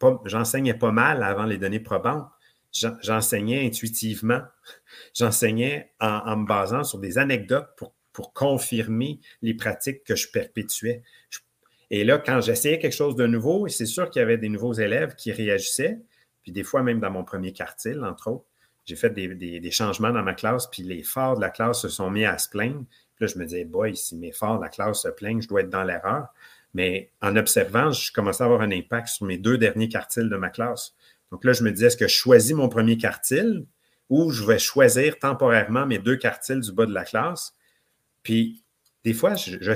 [0.00, 2.28] pas, j'enseignais pas mal avant les données probantes.
[2.72, 4.42] J'enseignais intuitivement.
[5.14, 11.02] J'enseignais en, me basant sur des anecdotes pour, pour confirmer les pratiques que je perpétuais.
[11.90, 14.72] Et là, quand j'essayais quelque chose de nouveau, c'est sûr qu'il y avait des nouveaux
[14.72, 15.98] élèves qui réagissaient,
[16.42, 18.46] puis des fois, même dans mon premier quartile, entre autres,
[18.84, 22.10] j'ai fait des, changements dans ma classe, puis les forts de la classe se sont
[22.10, 22.84] mis à se plaindre.
[23.14, 25.48] Puis là, je me disais, boy, si mes forts de la classe se plaignent, je
[25.48, 26.28] dois être dans l'erreur.
[26.74, 30.36] Mais en observant, je commençais à avoir un impact sur mes deux derniers quartiles de
[30.36, 30.94] ma classe.
[31.30, 33.66] Donc là, je me disais, est-ce que je choisis mon premier quartile
[34.08, 37.54] ou je vais choisir temporairement mes deux quartiles du bas de la classe?
[38.22, 38.64] Puis,
[39.04, 39.72] des fois, je, je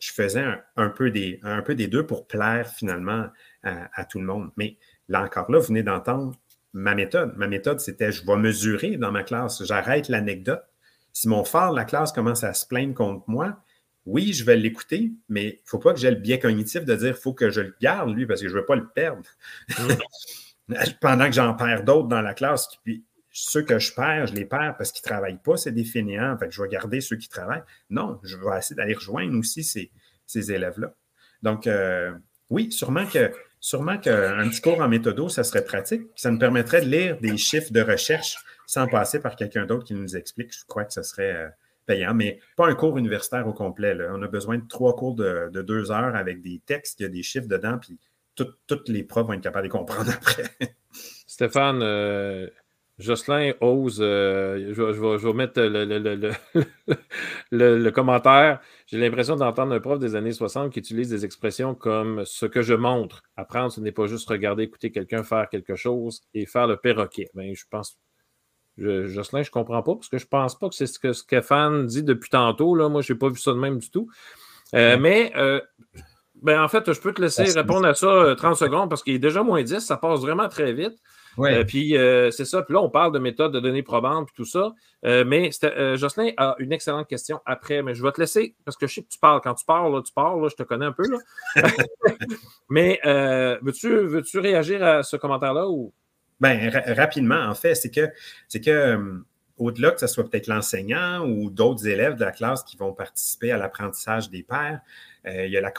[0.00, 0.44] Je faisais
[0.76, 3.28] un, peu des, un peu des deux pour plaire finalement
[3.62, 4.50] à, à tout le monde.
[4.56, 4.78] Mais
[5.08, 6.34] Là encore, là, vous venez d'entendre
[6.72, 7.34] ma méthode.
[7.36, 10.64] Ma méthode, c'était je vais mesurer dans ma classe, j'arrête l'anecdote.
[11.12, 13.60] Si mon phare de la classe commence à se plaindre contre moi,
[14.06, 16.94] oui, je vais l'écouter, mais il ne faut pas que j'ai le biais cognitif de
[16.94, 18.88] dire il faut que je le garde, lui, parce que je ne veux pas le
[18.88, 19.22] perdre.
[21.00, 23.04] Pendant que j'en perds d'autres dans la classe, puis
[23.36, 26.38] ceux que je perds, je les perds parce qu'ils ne travaillent pas, c'est des fainéants.
[26.38, 27.64] Fait que je vais garder ceux qui travaillent.
[27.90, 30.94] Non, je vais essayer d'aller rejoindre aussi ces, élèves-là.
[31.42, 32.12] Donc, euh,
[32.48, 36.02] oui, sûrement que sûrement qu'un petit cours en méthodo, ça serait pratique.
[36.14, 39.94] Ça nous permettrait de lire des chiffres de recherche sans passer par quelqu'un d'autre qui
[39.94, 40.52] nous explique.
[40.52, 41.48] Je crois que ça serait euh,
[41.86, 43.96] payant, mais pas un cours universitaire au complet.
[44.10, 47.08] On a besoin de trois cours de, deux heures avec des textes, il y a
[47.08, 47.98] des chiffres dedans, puis
[48.36, 50.44] toutes les profs vont être capables de comprendre après.
[51.26, 52.48] Stéphane, euh,
[52.98, 55.60] Jocelyn ose, euh, je, vais, mettre
[57.50, 58.60] le, commentaire.
[58.86, 62.62] J'ai l'impression d'entendre un prof des années 60 qui utilise des expressions comme ce que
[62.62, 63.24] je montre.
[63.36, 67.30] Apprendre, ce n'est pas juste regarder, écouter quelqu'un faire quelque chose et faire le perroquet.
[67.34, 67.98] Ben, je pense.
[68.76, 71.12] Jocelyn, je ne comprends pas parce que je ne pense pas que c'est ce que
[71.12, 72.74] Stéphane dit depuis tantôt.
[72.74, 72.88] Là.
[72.88, 74.08] Moi, je n'ai pas vu ça de même du tout.
[74.74, 75.60] Euh, mais euh,
[76.42, 79.20] ben, en fait, je peux te laisser répondre à ça 30 secondes parce qu'il est
[79.20, 79.80] déjà moins 10.
[79.80, 80.94] Ça passe vraiment très vite.
[81.38, 82.62] Euh, puis euh, c'est ça.
[82.62, 84.72] Puis là, on parle de méthode de données probantes et tout ça.
[85.04, 85.50] Euh, mais
[85.96, 89.02] Jocelyn a une excellente question après, mais je vais te laisser parce que je sais
[89.02, 89.40] que tu parles.
[89.42, 91.04] Quand tu parles, tu parles, je te connais un peu.
[92.70, 95.92] mais veux-tu veux réagir à ce commentaire-là ou?
[96.40, 98.08] Bien, rapidement, en fait, c'est que
[98.48, 99.22] c'est que
[99.56, 103.52] au-delà que ce soit peut-être l'enseignant ou d'autres élèves de la classe qui vont participer
[103.52, 104.80] à l'apprentissage des pairs,
[105.26, 105.70] il y a la,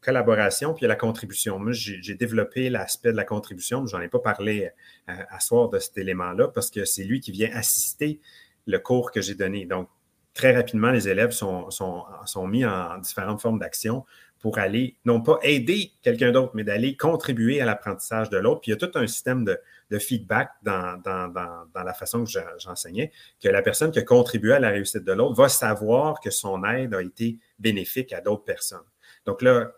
[0.00, 1.58] collaboration, puis il y a la contribution.
[1.58, 4.70] Moi, j'ai développé l'aspect de la contribution, mais je n'en ai pas parlé
[5.08, 8.20] euh, à, soir de cet élément-là parce que c'est lui qui vient assister
[8.66, 9.66] le cours que j'ai donné.
[9.66, 9.88] Donc,
[10.34, 14.04] très rapidement, les élèves sont, sont, sont mis en différentes formes d'action
[14.40, 18.60] pour aller, non pas aider quelqu'un d'autre, mais d'aller contribuer à l'apprentissage de l'autre.
[18.60, 19.58] Puis il y a tout un système de,
[19.98, 23.10] feedback dans, dans, dans, la façon que j'enseignais,
[23.42, 26.62] que la personne qui a contribué à la réussite de l'autre va savoir que son
[26.64, 28.84] aide a été bénéfique à d'autres personnes.
[29.24, 29.72] Donc là,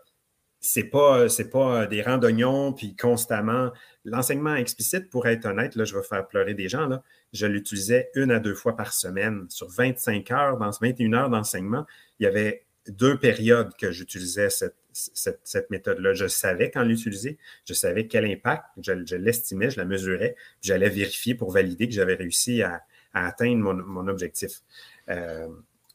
[0.61, 3.71] c'est pas, c'est pas des rangs d'oignons, puis constamment.
[4.05, 7.03] L'enseignement explicite, pour être honnête, là, je vais faire pleurer des gens, là,
[7.33, 9.47] je l'utilisais une à deux fois par semaine.
[9.49, 11.87] Sur 25 heures, dans 21 heures d'enseignement,
[12.19, 16.13] il y avait deux périodes que j'utilisais cette, cette, méthode-là.
[16.13, 20.89] Je savais quand l'utiliser, je savais quel impact, je, l'estimais, je la mesurais, puis j'allais
[20.89, 22.83] vérifier pour valider que j'avais réussi à,
[23.13, 24.61] atteindre mon, objectif.
[25.09, 25.47] Euh,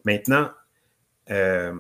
[0.05, 0.51] maintenant,
[1.31, 1.75] euh,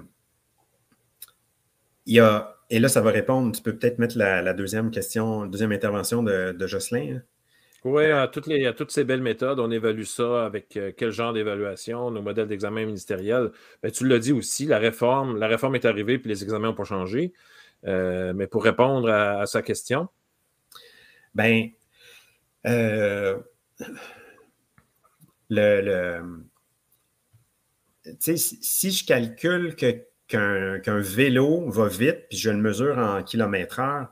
[2.07, 5.43] il y a, et là, ça va répondre, tu peux peut-être mettre la, deuxième question,
[5.43, 7.17] la deuxième intervention de, de Jocelyn.
[7.17, 7.23] Hein?
[7.87, 11.33] Oui, à toutes, les, toutes ces belles méthodes, on évalue ça avec euh, quel genre
[11.33, 13.53] d'évaluation, nos modèles d'examen ministériel.
[13.81, 16.75] Ben, tu l'as dit aussi, la réforme, la réforme est arrivée puis les examens n'ont
[16.75, 17.33] pas changé.
[17.87, 20.09] Euh, mais pour répondre à, sa question.
[21.37, 21.69] Ben,
[22.67, 23.39] euh,
[25.49, 26.23] le,
[28.19, 29.77] si je calcule
[30.29, 34.09] qu'un vélo va vite, puis je le mesure en kilomètre heure,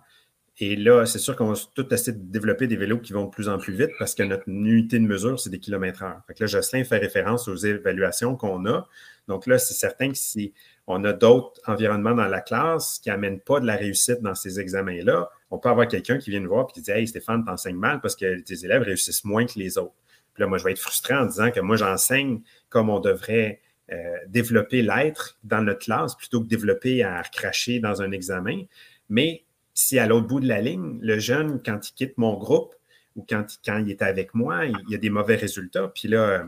[0.59, 3.31] et là, c'est sûr qu'on va tout essayer de développer des vélos qui vont de
[3.31, 6.21] plus en plus vite parce que notre unité de mesure, c'est des kilomètres heure.
[6.29, 8.87] Fait que là, Jocelyn fait référence aux évaluations qu'on a.
[9.27, 10.53] Donc là, c'est certain que si
[10.87, 14.61] on a d'autres environnements dans la classe qui n'amènent pas de la réussite dans ces
[14.61, 17.77] examens-là, on peut avoir quelqu'un qui vient nous voir et qui dit Hey Stéphane, t'enseignes
[17.77, 19.95] mal parce que tes élèves réussissent moins que les autres.
[20.35, 23.61] Puis là, moi, je vais être frustré en disant que moi, j'enseigne comme on devrait
[23.93, 28.62] euh, développer l'être dans notre classe plutôt que développer à cracher dans un examen.
[29.11, 32.74] Mais si à l'autre bout de la ligne, le jeune, quand il quitte mon groupe
[33.14, 36.22] ou quand, quand il est avec moi, il, y a des mauvais résultats, puis là,
[36.22, 36.45] euh,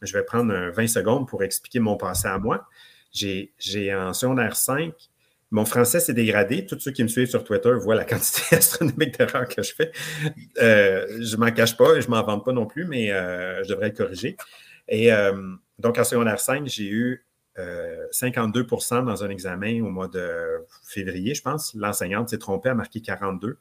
[0.00, 2.66] je vais prendre 20 secondes pour expliquer mon passé à moi.
[3.12, 3.52] J'ai
[3.94, 4.94] en secondaire 5,
[5.50, 6.64] mon français s'est dégradé.
[6.64, 9.92] Tous ceux qui me suivent sur Twitter voient la quantité astronomique d'erreurs que je fais.
[10.62, 13.08] Euh, je ne m'en cache pas et je ne m'en vante pas non plus, mais
[13.08, 14.38] je devrais le corriger.
[14.88, 15.10] Et
[15.78, 17.24] donc, en secondaire 5, j'ai eu
[17.56, 21.74] 52% euh, dans un examen au mois de février, je pense.
[21.74, 23.58] L'enseignante s'est trompée, a marqué 42.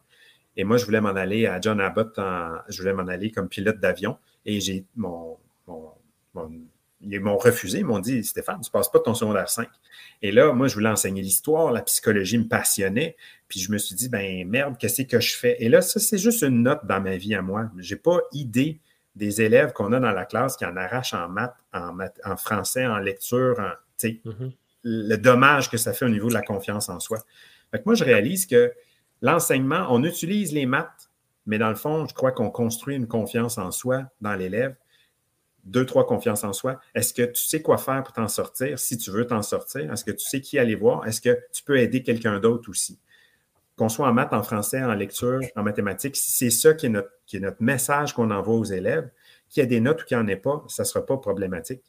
[0.56, 2.20] Et moi, je voulais m'en aller à John Abbott,
[2.68, 4.18] je voulais m'en aller comme pilote d'avion.
[4.46, 5.38] Et j'ai mon,
[7.02, 9.68] ils m'ont refusé, ils m'ont dit Stéphane, tu ne passes pas ton secondaire 5.
[10.24, 13.16] Et là, moi, je voulais enseigner l'histoire, la psychologie me passionnait.
[13.48, 15.58] Puis je me suis dit, ben merde, qu'est-ce que je fais?
[15.60, 17.70] Et là, ça, c'est juste une note dans ma vie à moi.
[17.78, 18.80] Je n'ai pas idée
[19.18, 22.38] des élèves qu'on a dans la classe qui en arrachent en maths, en, maths, en
[22.38, 23.72] français, en lecture, en,
[24.06, 24.52] Mm-hmm.
[24.84, 27.20] le dommage que ça fait au niveau de la confiance en soi.
[27.86, 28.74] moi, je réalise que
[29.22, 31.10] l'enseignement, on utilise les maths,
[31.46, 34.76] mais dans le fond, je crois qu'on construit une confiance en soi dans l'élève.
[35.64, 36.80] Deux, trois confiances en soi.
[36.96, 38.80] Est-ce que tu sais quoi faire pour t'en sortir?
[38.80, 39.92] Si tu veux t'en sortir?
[39.92, 41.06] Est-ce que tu sais qui aller voir?
[41.06, 43.00] Est-ce que tu peux aider quelqu'un d'autre aussi?
[43.78, 47.12] Qu'on soit en maths, en français, en lecture, en mathématiques, c'est ça qui est, notre,
[47.26, 49.10] qui est notre message qu'on envoie aux élèves,
[49.50, 51.18] qu'il y ait des notes ou qu'il n'y en ait pas, ça ne sera pas
[51.18, 51.84] problématique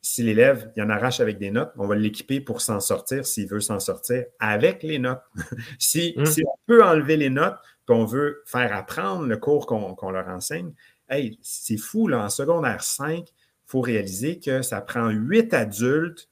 [0.00, 3.48] si l'élève il en arrache avec des notes, on va l'équiper pour s'en sortir s'il
[3.48, 5.22] veut s'en sortir avec les notes.
[5.78, 6.26] si, mmh.
[6.26, 10.28] si, on peut enlever les notes, puis on veut faire apprendre le cours qu'on leur
[10.28, 10.72] enseigne,
[11.08, 13.32] hey, c'est fou, là, en secondaire 5, il
[13.66, 16.28] faut réaliser que ça prend huit adultes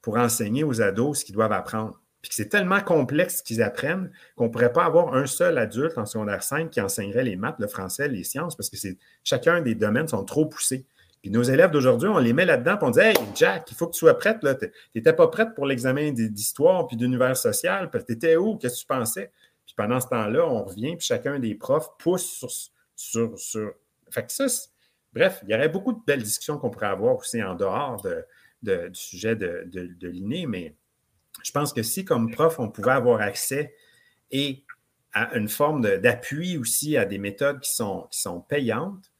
[0.00, 2.00] pour enseigner aux ados ce qu'ils doivent apprendre.
[2.26, 5.58] Puis que c'est tellement complexe ce qu'ils apprennent qu'on ne pourrait pas avoir un seul
[5.58, 8.76] adulte en secondaire 5 qui enseignerait les maths, le français, les sciences, parce que
[9.22, 10.86] chacun des domaines sont trop poussés
[11.30, 13.92] nos élèves d'aujourd'hui, on les met là-dedans, et on dit Hey, Jack, il faut que
[13.92, 14.38] tu sois prête.
[14.40, 17.90] Tu n'étais pas prête pour l'examen d'histoire puis d'univers social.
[17.90, 18.56] Tu étais où?
[18.56, 19.32] Qu'est-ce que tu pensais?
[19.64, 22.44] Puis pendant ce temps-là, on revient, puis chacun des profs pousse
[22.94, 23.38] sur.
[23.38, 23.72] sur,
[24.10, 24.46] Fait que ça,
[25.12, 28.04] bref, il y aurait beaucoup de belles discussions qu'on pourrait avoir aussi en dehors
[28.62, 30.74] du sujet de, de, l'inné, mais
[31.46, 33.72] je pense que si, comme prof, on pouvait avoir accès
[34.32, 34.64] et
[35.12, 39.12] à une forme d'appui aussi à des méthodes qui sont, qui sont payantes,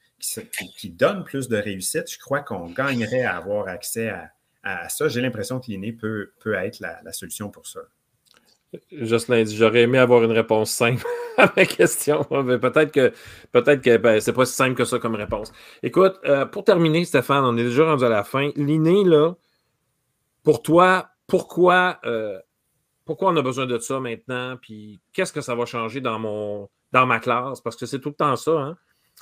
[0.76, 4.12] qui, donne plus de réussite, je crois qu'on gagnerait à avoir accès
[4.64, 5.06] à, ça.
[5.06, 7.80] J'ai l'impression que l'inné peut, peut être la, solution pour ça.
[8.90, 11.04] Jocelyn dit j'aurais aimé avoir une réponse simple
[11.38, 12.24] à ma question.
[12.24, 13.12] Peut-être que
[13.52, 15.52] peut-être que ben, c'est pas si simple que ça comme réponse.
[15.84, 18.50] Écoute, euh, pour terminer, Stéphane, on est déjà rendu à la fin.
[18.56, 19.34] L'inné, là,
[20.42, 22.40] pour toi, pourquoi, euh,
[23.04, 24.56] pourquoi on a besoin de ça maintenant?
[24.60, 26.18] Puis qu'est-ce que ça va changer dans
[26.92, 27.60] ma classe?
[27.60, 28.76] Parce que c'est tout le temps ça, hein?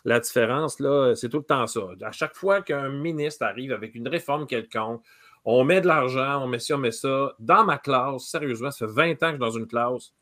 [0.05, 1.81] La différence, là, c'est tout le temps ça.
[2.03, 5.03] À chaque fois qu'un ministre arrive avec une réforme quelconque,
[5.45, 7.35] on met de l'argent, on met ci, on met ça.
[7.39, 10.13] Dans ma classe, sérieusement, ça fait 20 ans que je suis dans une classe.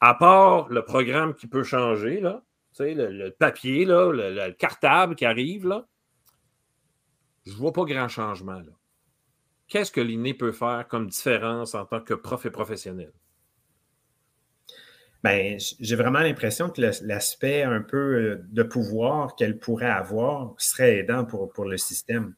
[0.00, 2.42] À part le programme qui peut changer, là,
[2.78, 5.86] le, papier, le, cartable qui arrive, là,
[7.44, 8.60] je ne vois pas grand changement.
[8.60, 8.72] Là.
[9.72, 13.10] Qu'est-ce que l'inné peut faire comme différence en tant que prof et professionnel?
[15.24, 20.98] Ben, j'ai vraiment l'impression que l'aspect un peu euh, de pouvoir qu'elle pourrait avoir serait
[20.98, 22.34] aidant pour, pour le système.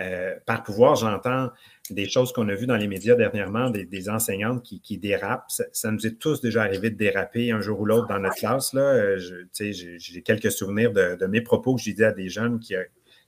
[0.00, 1.50] Euh, par pouvoir, j'entends
[1.88, 5.50] des choses qu'on a vues dans les médias dernièrement, des, enseignantes qui, dérapent.
[5.72, 8.72] Ça, nous est tous déjà arrivé de déraper un jour ou l'autre dans notre classe.
[8.74, 9.18] Euh,
[9.58, 12.74] j'ai quelques souvenirs de, mes propos que j'ai dit à des jeunes qui,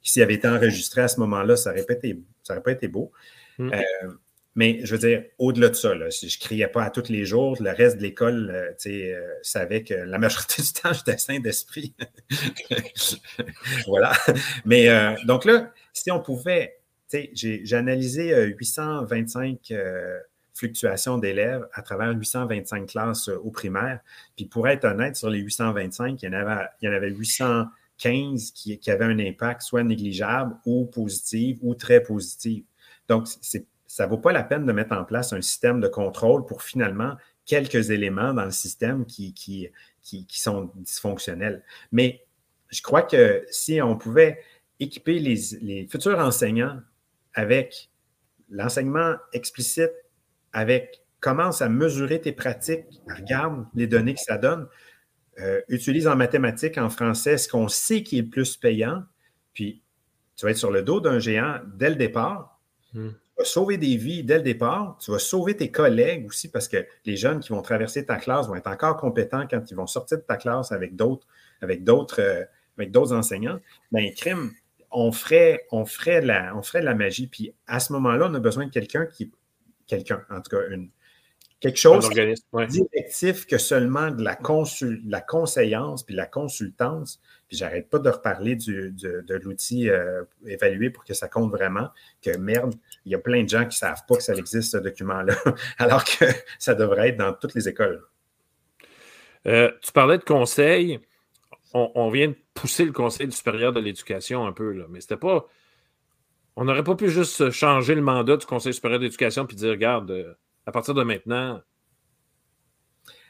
[0.03, 3.13] qui s'ils avaient été enregistrés à ce moment-là, ça n'aurait pas, pas, été beau.
[3.59, 3.71] Mm.
[4.55, 7.25] Mais je veux dire, au-delà de ça, si je ne criais pas à tous les
[7.25, 11.41] jours, le reste de l'école euh, euh, savait que la majorité du temps, j'étais sain
[11.41, 11.95] d'esprit.
[13.87, 14.13] voilà.
[14.67, 16.81] Mais euh, donc là, si on pouvait,
[17.33, 19.73] j'ai analysé 825
[20.55, 24.01] fluctuations d'élèves à travers 825 classes au primaire.
[24.37, 27.11] Puis pour être honnête, sur les 825, il y en avait, il y en avait
[28.03, 32.65] 815 qui, avaient un impact soit négligeable ou positif ou très positif.
[33.09, 33.27] Donc,
[33.87, 36.63] ça ne vaut pas la peine de mettre en place un système de contrôle pour
[36.63, 39.71] finalement quelques éléments dans le système qui,
[40.29, 41.63] sont dysfonctionnels.
[41.91, 42.25] Mais
[42.69, 44.39] je crois que si on pouvait
[44.81, 46.81] équiper les, futurs enseignants
[47.35, 47.91] avec
[48.51, 49.93] l'enseignement explicite,
[50.53, 54.67] avec commence à mesurer tes pratiques, regarde les données que ça donne,
[55.41, 59.03] euh, utilise en mathématiques, en français, ce qu'on sait qui est le plus payant,
[59.55, 59.83] puis
[60.37, 62.61] tu vas être sur le dos d'un géant dès le départ.
[62.93, 63.11] Hmm
[63.45, 64.97] sauver des vies dès le départ.
[65.01, 68.47] Tu vas sauver tes collègues aussi parce que les jeunes qui vont traverser ta classe
[68.49, 71.27] vont être encore compétents quand ils vont sortir de ta classe avec d'autres,
[71.61, 72.45] avec d'autres, euh,
[72.79, 73.61] avec d'autres enseignants.
[73.91, 74.53] Ben, crime,
[74.91, 77.27] on ferait, on ferait la, on ferait la magie.
[77.27, 79.31] Puis à ce moment-là, on a besoin de quelqu'un qui,
[79.87, 80.91] quelqu'un, en tout cas, une,
[81.63, 87.21] quelque chose directif que seulement de la, consul, la conseillance puis la consultance.
[87.49, 91.89] Puis j'arrête pas de reparler de, l'outil euh, évalué pour que ça compte vraiment.
[92.21, 92.75] Que merde,
[93.07, 95.37] il y a plein de gens qui ne savent pas que ça existe, ce document-là,
[95.79, 96.25] alors que
[96.59, 98.03] ça devrait être dans toutes les écoles.
[99.47, 101.01] Euh, tu parlais de conseil.
[101.75, 105.49] On, vient de pousser le Conseil supérieur de l'éducation un peu, là, mais c'était pas.
[106.55, 110.11] On n'aurait pas pu juste changer le mandat du Conseil supérieur d'éducation puis dire regarde,
[110.11, 110.35] euh,
[110.67, 111.61] à partir de maintenant.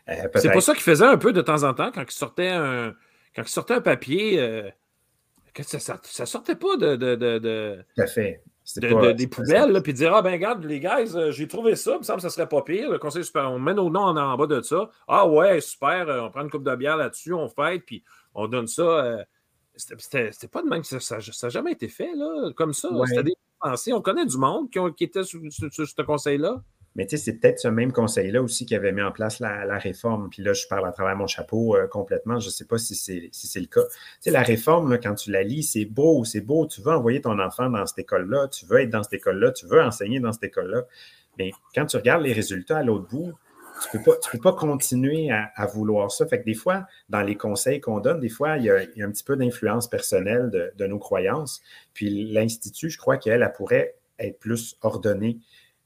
[0.09, 2.49] Euh, c'est pas ça qu'il faisait un peu de temps en temps quand il sortait
[2.49, 2.95] un,
[3.35, 4.41] quand il sortait un papier.
[4.41, 4.69] Euh,
[5.55, 6.97] que ça, ça, sortait pas de.
[6.97, 8.43] de, de, Tout à fait.
[9.15, 12.03] des poubelles, puis dire Ah ben regarde, les gars, euh, j'ai trouvé ça, il me
[12.03, 12.91] semble que ça serait pas pire.
[12.91, 14.89] Le conseil super, on met nos noms en, en bas de ça.
[15.07, 18.03] Ah ouais, super, on prend une coupe de bière là-dessus, on fête, puis
[18.35, 19.27] on donne ça.
[19.77, 22.89] c'était pas de même que ça n'a jamais été fait, là, comme ça.
[23.07, 23.93] C'était des pensées.
[23.93, 26.63] On connaît du monde qui, ont, qui était sur ce conseil-là.
[26.95, 29.79] Mais tu sais, c'est peut-être ce même conseil-là aussi qui avait mis en place la,
[29.79, 30.29] réforme.
[30.31, 32.39] Puis là, je parle à travers mon chapeau euh, complètement.
[32.39, 33.85] Je ne sais pas si c'est si le cas.
[33.85, 36.67] Tu sais, la réforme, quand tu la lis, c'est beau, c'est beau.
[36.67, 39.67] Tu veux envoyer ton enfant dans cette école-là, tu veux être dans cette école-là, tu
[39.67, 40.83] veux enseigner dans cette école-là.
[41.39, 43.33] Mais quand tu regardes les résultats à l'autre bout,
[43.91, 46.27] tu ne peux, peux, pas continuer à, vouloir ça.
[46.27, 49.11] Fait que des fois, dans les conseils qu'on donne, des fois, il y a, un
[49.11, 51.63] petit peu d'influence personnelle de, de, nos croyances.
[51.95, 55.39] Puis l'Institut, je crois qu'elle elle pourrait être plus ordonnée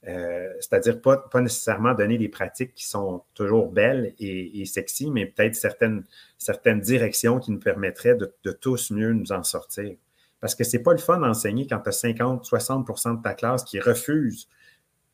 [0.08, 5.56] euh, c'est-à-dire pas, nécessairement donner des pratiques qui sont toujours belles et, sexy, mais peut-être
[5.56, 9.96] certaines, directions qui nous permettraient de, tous mieux nous en sortir.
[10.40, 13.64] Parce que c'est pas le fun d'enseigner quand tu as 50, 60% de ta classe
[13.64, 14.48] qui refusent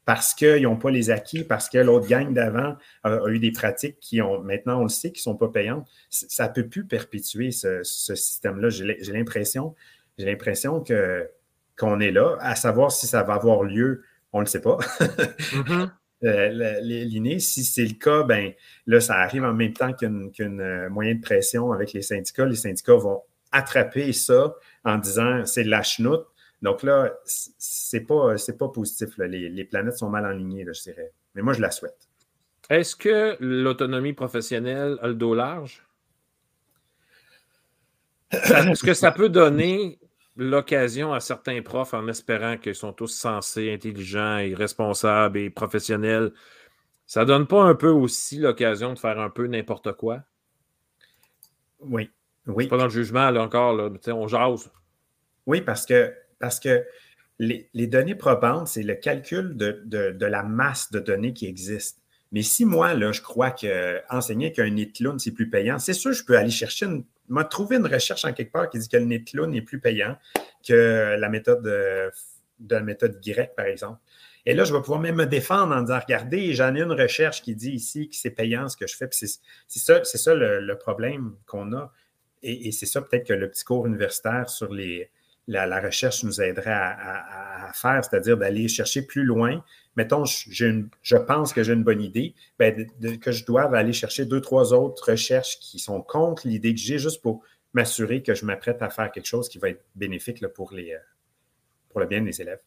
[0.04, 4.00] parce qu'ils n'ont pas les acquis, parce que l'autre gang d'avant a, eu des pratiques
[4.00, 5.88] qui ont, maintenant on le sait, qui ne sont pas payantes.
[6.10, 8.68] Ça ne peut plus perpétuer ce, système-là.
[8.68, 9.74] J'ai l'impression,
[11.76, 14.02] qu'on est là, à savoir si ça va avoir lieu
[14.32, 14.78] on ne le sait pas.
[15.54, 15.86] mm
[17.38, 18.52] si c'est le cas, ben
[18.86, 22.46] là, ça arrive en même temps qu'une euh, moyen de pression avec les syndicats.
[22.46, 24.54] Les syndicats vont attraper ça
[24.84, 26.26] en disant c'est la chenoute.
[26.62, 29.18] Donc là, c'est pas, pas positif.
[29.18, 31.12] Les, planètes sont mal alignées, je dirais.
[31.34, 32.08] Mais moi, je la souhaite.
[32.70, 35.84] Est-ce que l'autonomie professionnelle a le dos large?
[38.30, 39.98] Est-ce que ça peut donner
[40.36, 46.32] l'occasion à certains profs en espérant qu'ils sont tous sensés, intelligents et responsables et professionnels.
[47.06, 50.22] Ça donne pas un peu aussi l'occasion de faire un peu n'importe quoi?
[51.80, 52.10] Oui.
[52.46, 52.68] oui.
[52.68, 54.70] Pas dans le jugement, là encore, là, on jase.
[55.46, 56.84] Oui, parce que, parce que
[57.38, 62.00] les, données probantes, c'est le calcul de, de, la masse de données qui existe.
[62.30, 66.24] Mais si moi, là, je crois qu'enseigner qu'un clown, c'est plus payant, c'est sûr, je
[66.24, 69.04] peux aller chercher une m'a trouvé une recherche en quelque part qui dit que le
[69.04, 70.16] Netloon est plus payant
[70.66, 72.10] que la méthode de,
[72.68, 73.98] la méthode grecque, par exemple.
[74.44, 77.42] Et là, je vais pouvoir même me défendre en disant regardez, j'en ai une recherche
[77.42, 79.08] qui dit ici que c'est payant ce que je fais.
[79.10, 79.28] C'est
[79.68, 81.92] ça, ça le, problème qu'on a.
[82.42, 85.10] Et, c'est ça peut-être que le petit cours universitaire sur les,
[85.48, 89.62] la, recherche nous aiderait à, à faire, c'est-à-dire d'aller chercher plus loin.
[89.96, 92.86] Mettons, je pense que j'ai une bonne idée, ben,
[93.20, 96.98] que je dois aller chercher deux, trois autres recherches qui sont contre l'idée que j'ai,
[96.98, 97.42] juste pour
[97.74, 100.98] m'assurer que je m'apprête à faire quelque chose qui va être bénéfique pour, les, euh,
[101.90, 102.60] pour le bien des élèves.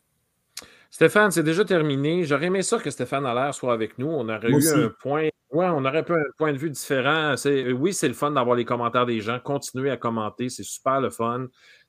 [0.89, 2.23] Stéphane, c'est déjà terminé.
[2.23, 4.07] J'aurais aimé ça que Stéphane Allaire soit avec nous.
[4.07, 5.29] On aurait eu un point.
[5.51, 7.35] Ouais, on aurait un point de vue différent.
[7.77, 9.39] Oui, c'est le fun d'avoir les commentaires des gens.
[9.39, 10.49] Continuez à commenter.
[10.49, 11.47] C'est super le fun.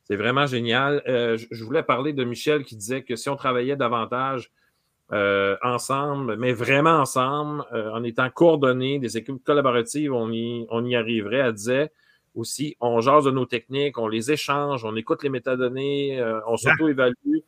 [0.09, 1.03] C'est vraiment génial.
[1.09, 4.53] Euh, je voulais parler de Michel qui disait que si on travaillait davantage
[5.13, 10.85] euh, ensemble, mais vraiment ensemble, euh, en étant coordonnés, des équipes collaboratives, on y, on
[10.85, 11.39] y arriverait.
[11.39, 11.93] Elle disait
[12.37, 17.39] aussi, on jase de nos techniques, on les échange, on écoute les métadonnées, on s'auto-évalue.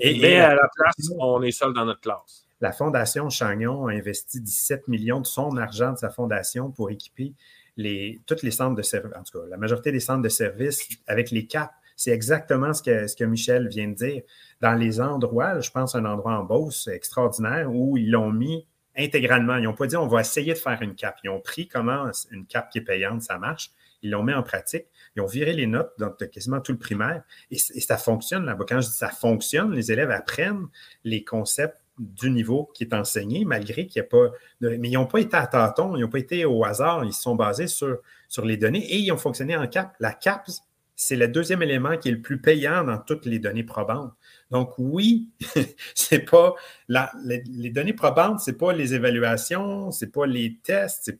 [0.00, 2.46] Et, mais à la place, on est seul dans notre classe.
[2.62, 7.34] La Fondation Chagnon a investi 17 millions de son argent de sa fondation pour équiper
[7.76, 11.30] les, les centres de service, en tout cas, la majorité des centres de service avec
[11.30, 11.70] les CAP.
[11.96, 14.22] C'est exactement ce que, Michel vient de dire.
[14.60, 18.66] Dans les endroits, je pense à un endroit en Beauce extraordinaire où ils l'ont mis
[18.96, 19.56] intégralement.
[19.56, 21.16] Ils n'ont pas dit on va essayer de faire une CAP.
[21.24, 23.70] Ils ont pris comment une CAP qui est payante, ça marche.
[24.02, 24.86] Ils l'ont mis en pratique.
[25.16, 27.22] Ils ont viré les notes dans quasiment tout le primaire.
[27.50, 28.64] Et, ça fonctionne là-bas.
[28.68, 30.66] Quand je dis ça fonctionne, les élèves apprennent
[31.04, 34.30] les concepts du niveau qui est enseigné, malgré qu'il n'y a pas.
[34.60, 37.34] mais ils n'ont pas été à tâtons, ils n'ont pas été au hasard, ils sont
[37.34, 37.98] basés sur,
[38.44, 39.94] les données et ils ont fonctionné en CAP.
[40.00, 40.48] La CAP,
[40.94, 44.12] c'est le deuxième élément qui est le plus payant dans toutes les données probantes.
[44.50, 45.28] Donc, oui,
[45.94, 46.54] c'est pas
[46.88, 51.10] les, données probantes, c'est pas les évaluations, c'est pas les tests,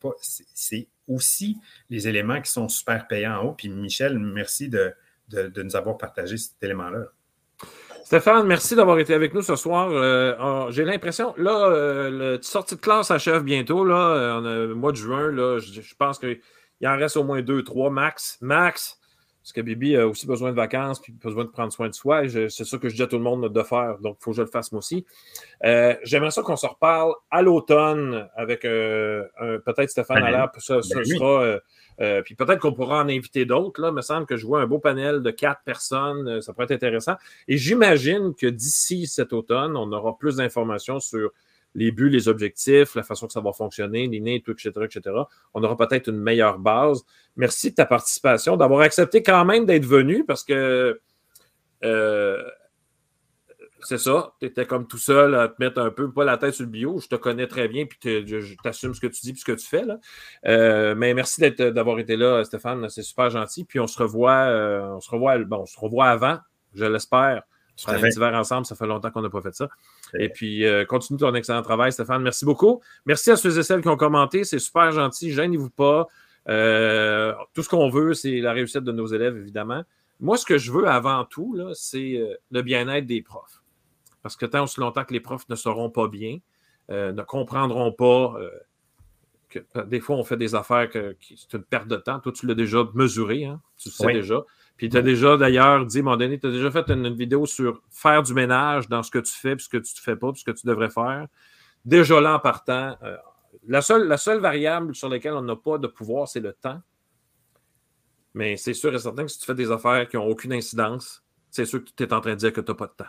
[0.55, 1.59] c'est aussi
[1.89, 3.53] les éléments qui sont super payants en haut.
[3.53, 4.93] Puis Michel, merci de,
[5.29, 7.07] de, de nous avoir partagé cet élément-là.
[8.07, 9.89] Stéphane, merci d'avoir été avec nous ce soir.
[9.91, 13.85] Euh, j'ai l'impression, là, euh, le sortie de classe achève bientôt.
[13.85, 16.39] Là, euh, mois de juin, là, je, pense qu'il
[16.85, 18.39] en reste au moins deux, trois max.
[18.41, 19.01] Max,
[19.43, 22.29] parce que Bibi a aussi besoin de vacances puis besoin de prendre soin de soi.
[22.29, 23.99] C'est ça que je dis à tout le monde de faire.
[23.99, 25.05] Donc, il faut que je le fasse moi aussi.
[26.05, 30.53] J'aimerais ça qu'on se reparle à l'automne avec peut-être Stéphane Allaire.
[30.59, 31.59] Ça, ça ben sera
[32.01, 33.81] euh, puis peut-être qu'on pourra en inviter d'autres.
[33.81, 36.29] Là, il me semble que je vois un beau panel de quatre personnes.
[36.29, 37.15] Euh, ça pourrait être intéressant.
[37.49, 41.31] Et j'imagine que d'ici cet automne, on aura plus d'informations sur
[41.75, 45.15] les buts, les objectifs, la façon que ça va fonctionner, l'inné, tout, etc., etc.
[45.53, 47.05] On aura peut-être une meilleure base.
[47.37, 50.99] Merci de ta participation, d'avoir accepté quand même d'être venu parce que
[51.85, 52.43] euh,
[53.87, 54.33] c'est ça.
[54.41, 56.71] Tu étais comme tout seul à te mettre un peu, pas la tête sur le
[56.71, 56.99] bio.
[57.01, 59.53] Je te connais très bien, puis je t'assume ce que tu dis puis ce que
[59.53, 59.85] tu fais.
[59.85, 59.99] Là.
[60.47, 62.89] Euh, mais merci d'avoir été là, Stéphane.
[62.89, 63.65] C'est super gentil.
[63.65, 66.39] Puis on se revoit, euh, on se revoit, bon, on se revoit avant,
[66.75, 67.43] je l'espère.
[67.87, 69.69] On un petit verre ensemble, ça fait longtemps qu'on n'a pas fait ça.
[70.19, 72.23] Et puis, euh, continue ton excellent travail, Stéphane.
[72.23, 72.81] Merci beaucoup.
[73.05, 74.45] Merci à ceux et celles qui ont commenté.
[74.45, 75.31] C'est super gentil.
[75.31, 76.07] Gênez-vous pas.
[76.47, 79.85] tout ce qu'on veut, c'est la réussite de nos élèves, évidemment.
[80.19, 82.19] Moi, ce que je veux avant tout, c'est
[82.51, 83.63] le bien-être des profs.
[84.27, 86.39] Parce que tant aussi longtemps que les profs ne seront pas bien,
[86.91, 88.51] euh, ne comprendront pas euh,
[89.49, 92.19] que euh, des fois on fait des affaires qui c'est une perte de temps.
[92.19, 93.63] Toi, tu l'as déjà mesuré, hein?
[93.77, 94.43] tu le sais déjà.
[94.77, 97.15] Puis tu as déjà d'ailleurs dit, à un moment donné, tu as déjà fait une,
[97.15, 100.01] vidéo sur faire du ménage dans ce que tu fais, puis ce que tu ne
[100.01, 101.29] fais pas, puis ce que tu devrais faire.
[101.85, 102.99] Déjà là, en partant,
[103.69, 106.83] la, seule, la seule variable sur laquelle on n'a pas de pouvoir, c'est le temps.
[108.35, 111.25] Mais c'est sûr et certain que si tu fais des affaires qui n'ont aucune incidence,
[111.49, 113.05] c'est sûr que tu es en train de dire que tu n'as pas de temps.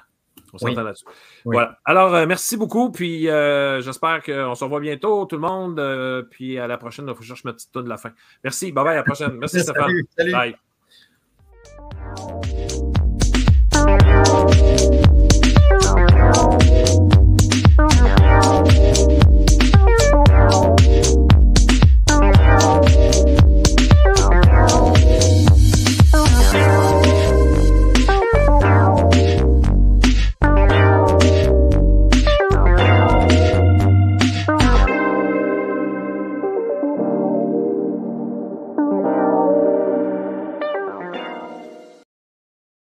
[0.62, 1.05] On s'entend là-dessus.
[1.45, 1.80] Voilà.
[1.86, 2.91] Alors, euh, merci beaucoup.
[2.91, 5.80] Puis, euh, j'espère qu'on se revoit bientôt, tout le monde.
[5.80, 8.12] Euh, puis, à la prochaine, il faut que je cherche ma petite de la fin.
[8.43, 8.72] Merci.
[8.72, 8.93] Bye bye.
[8.93, 9.38] À la prochaine.
[9.38, 9.93] Merci, Stéphane.
[10.18, 10.55] Bye.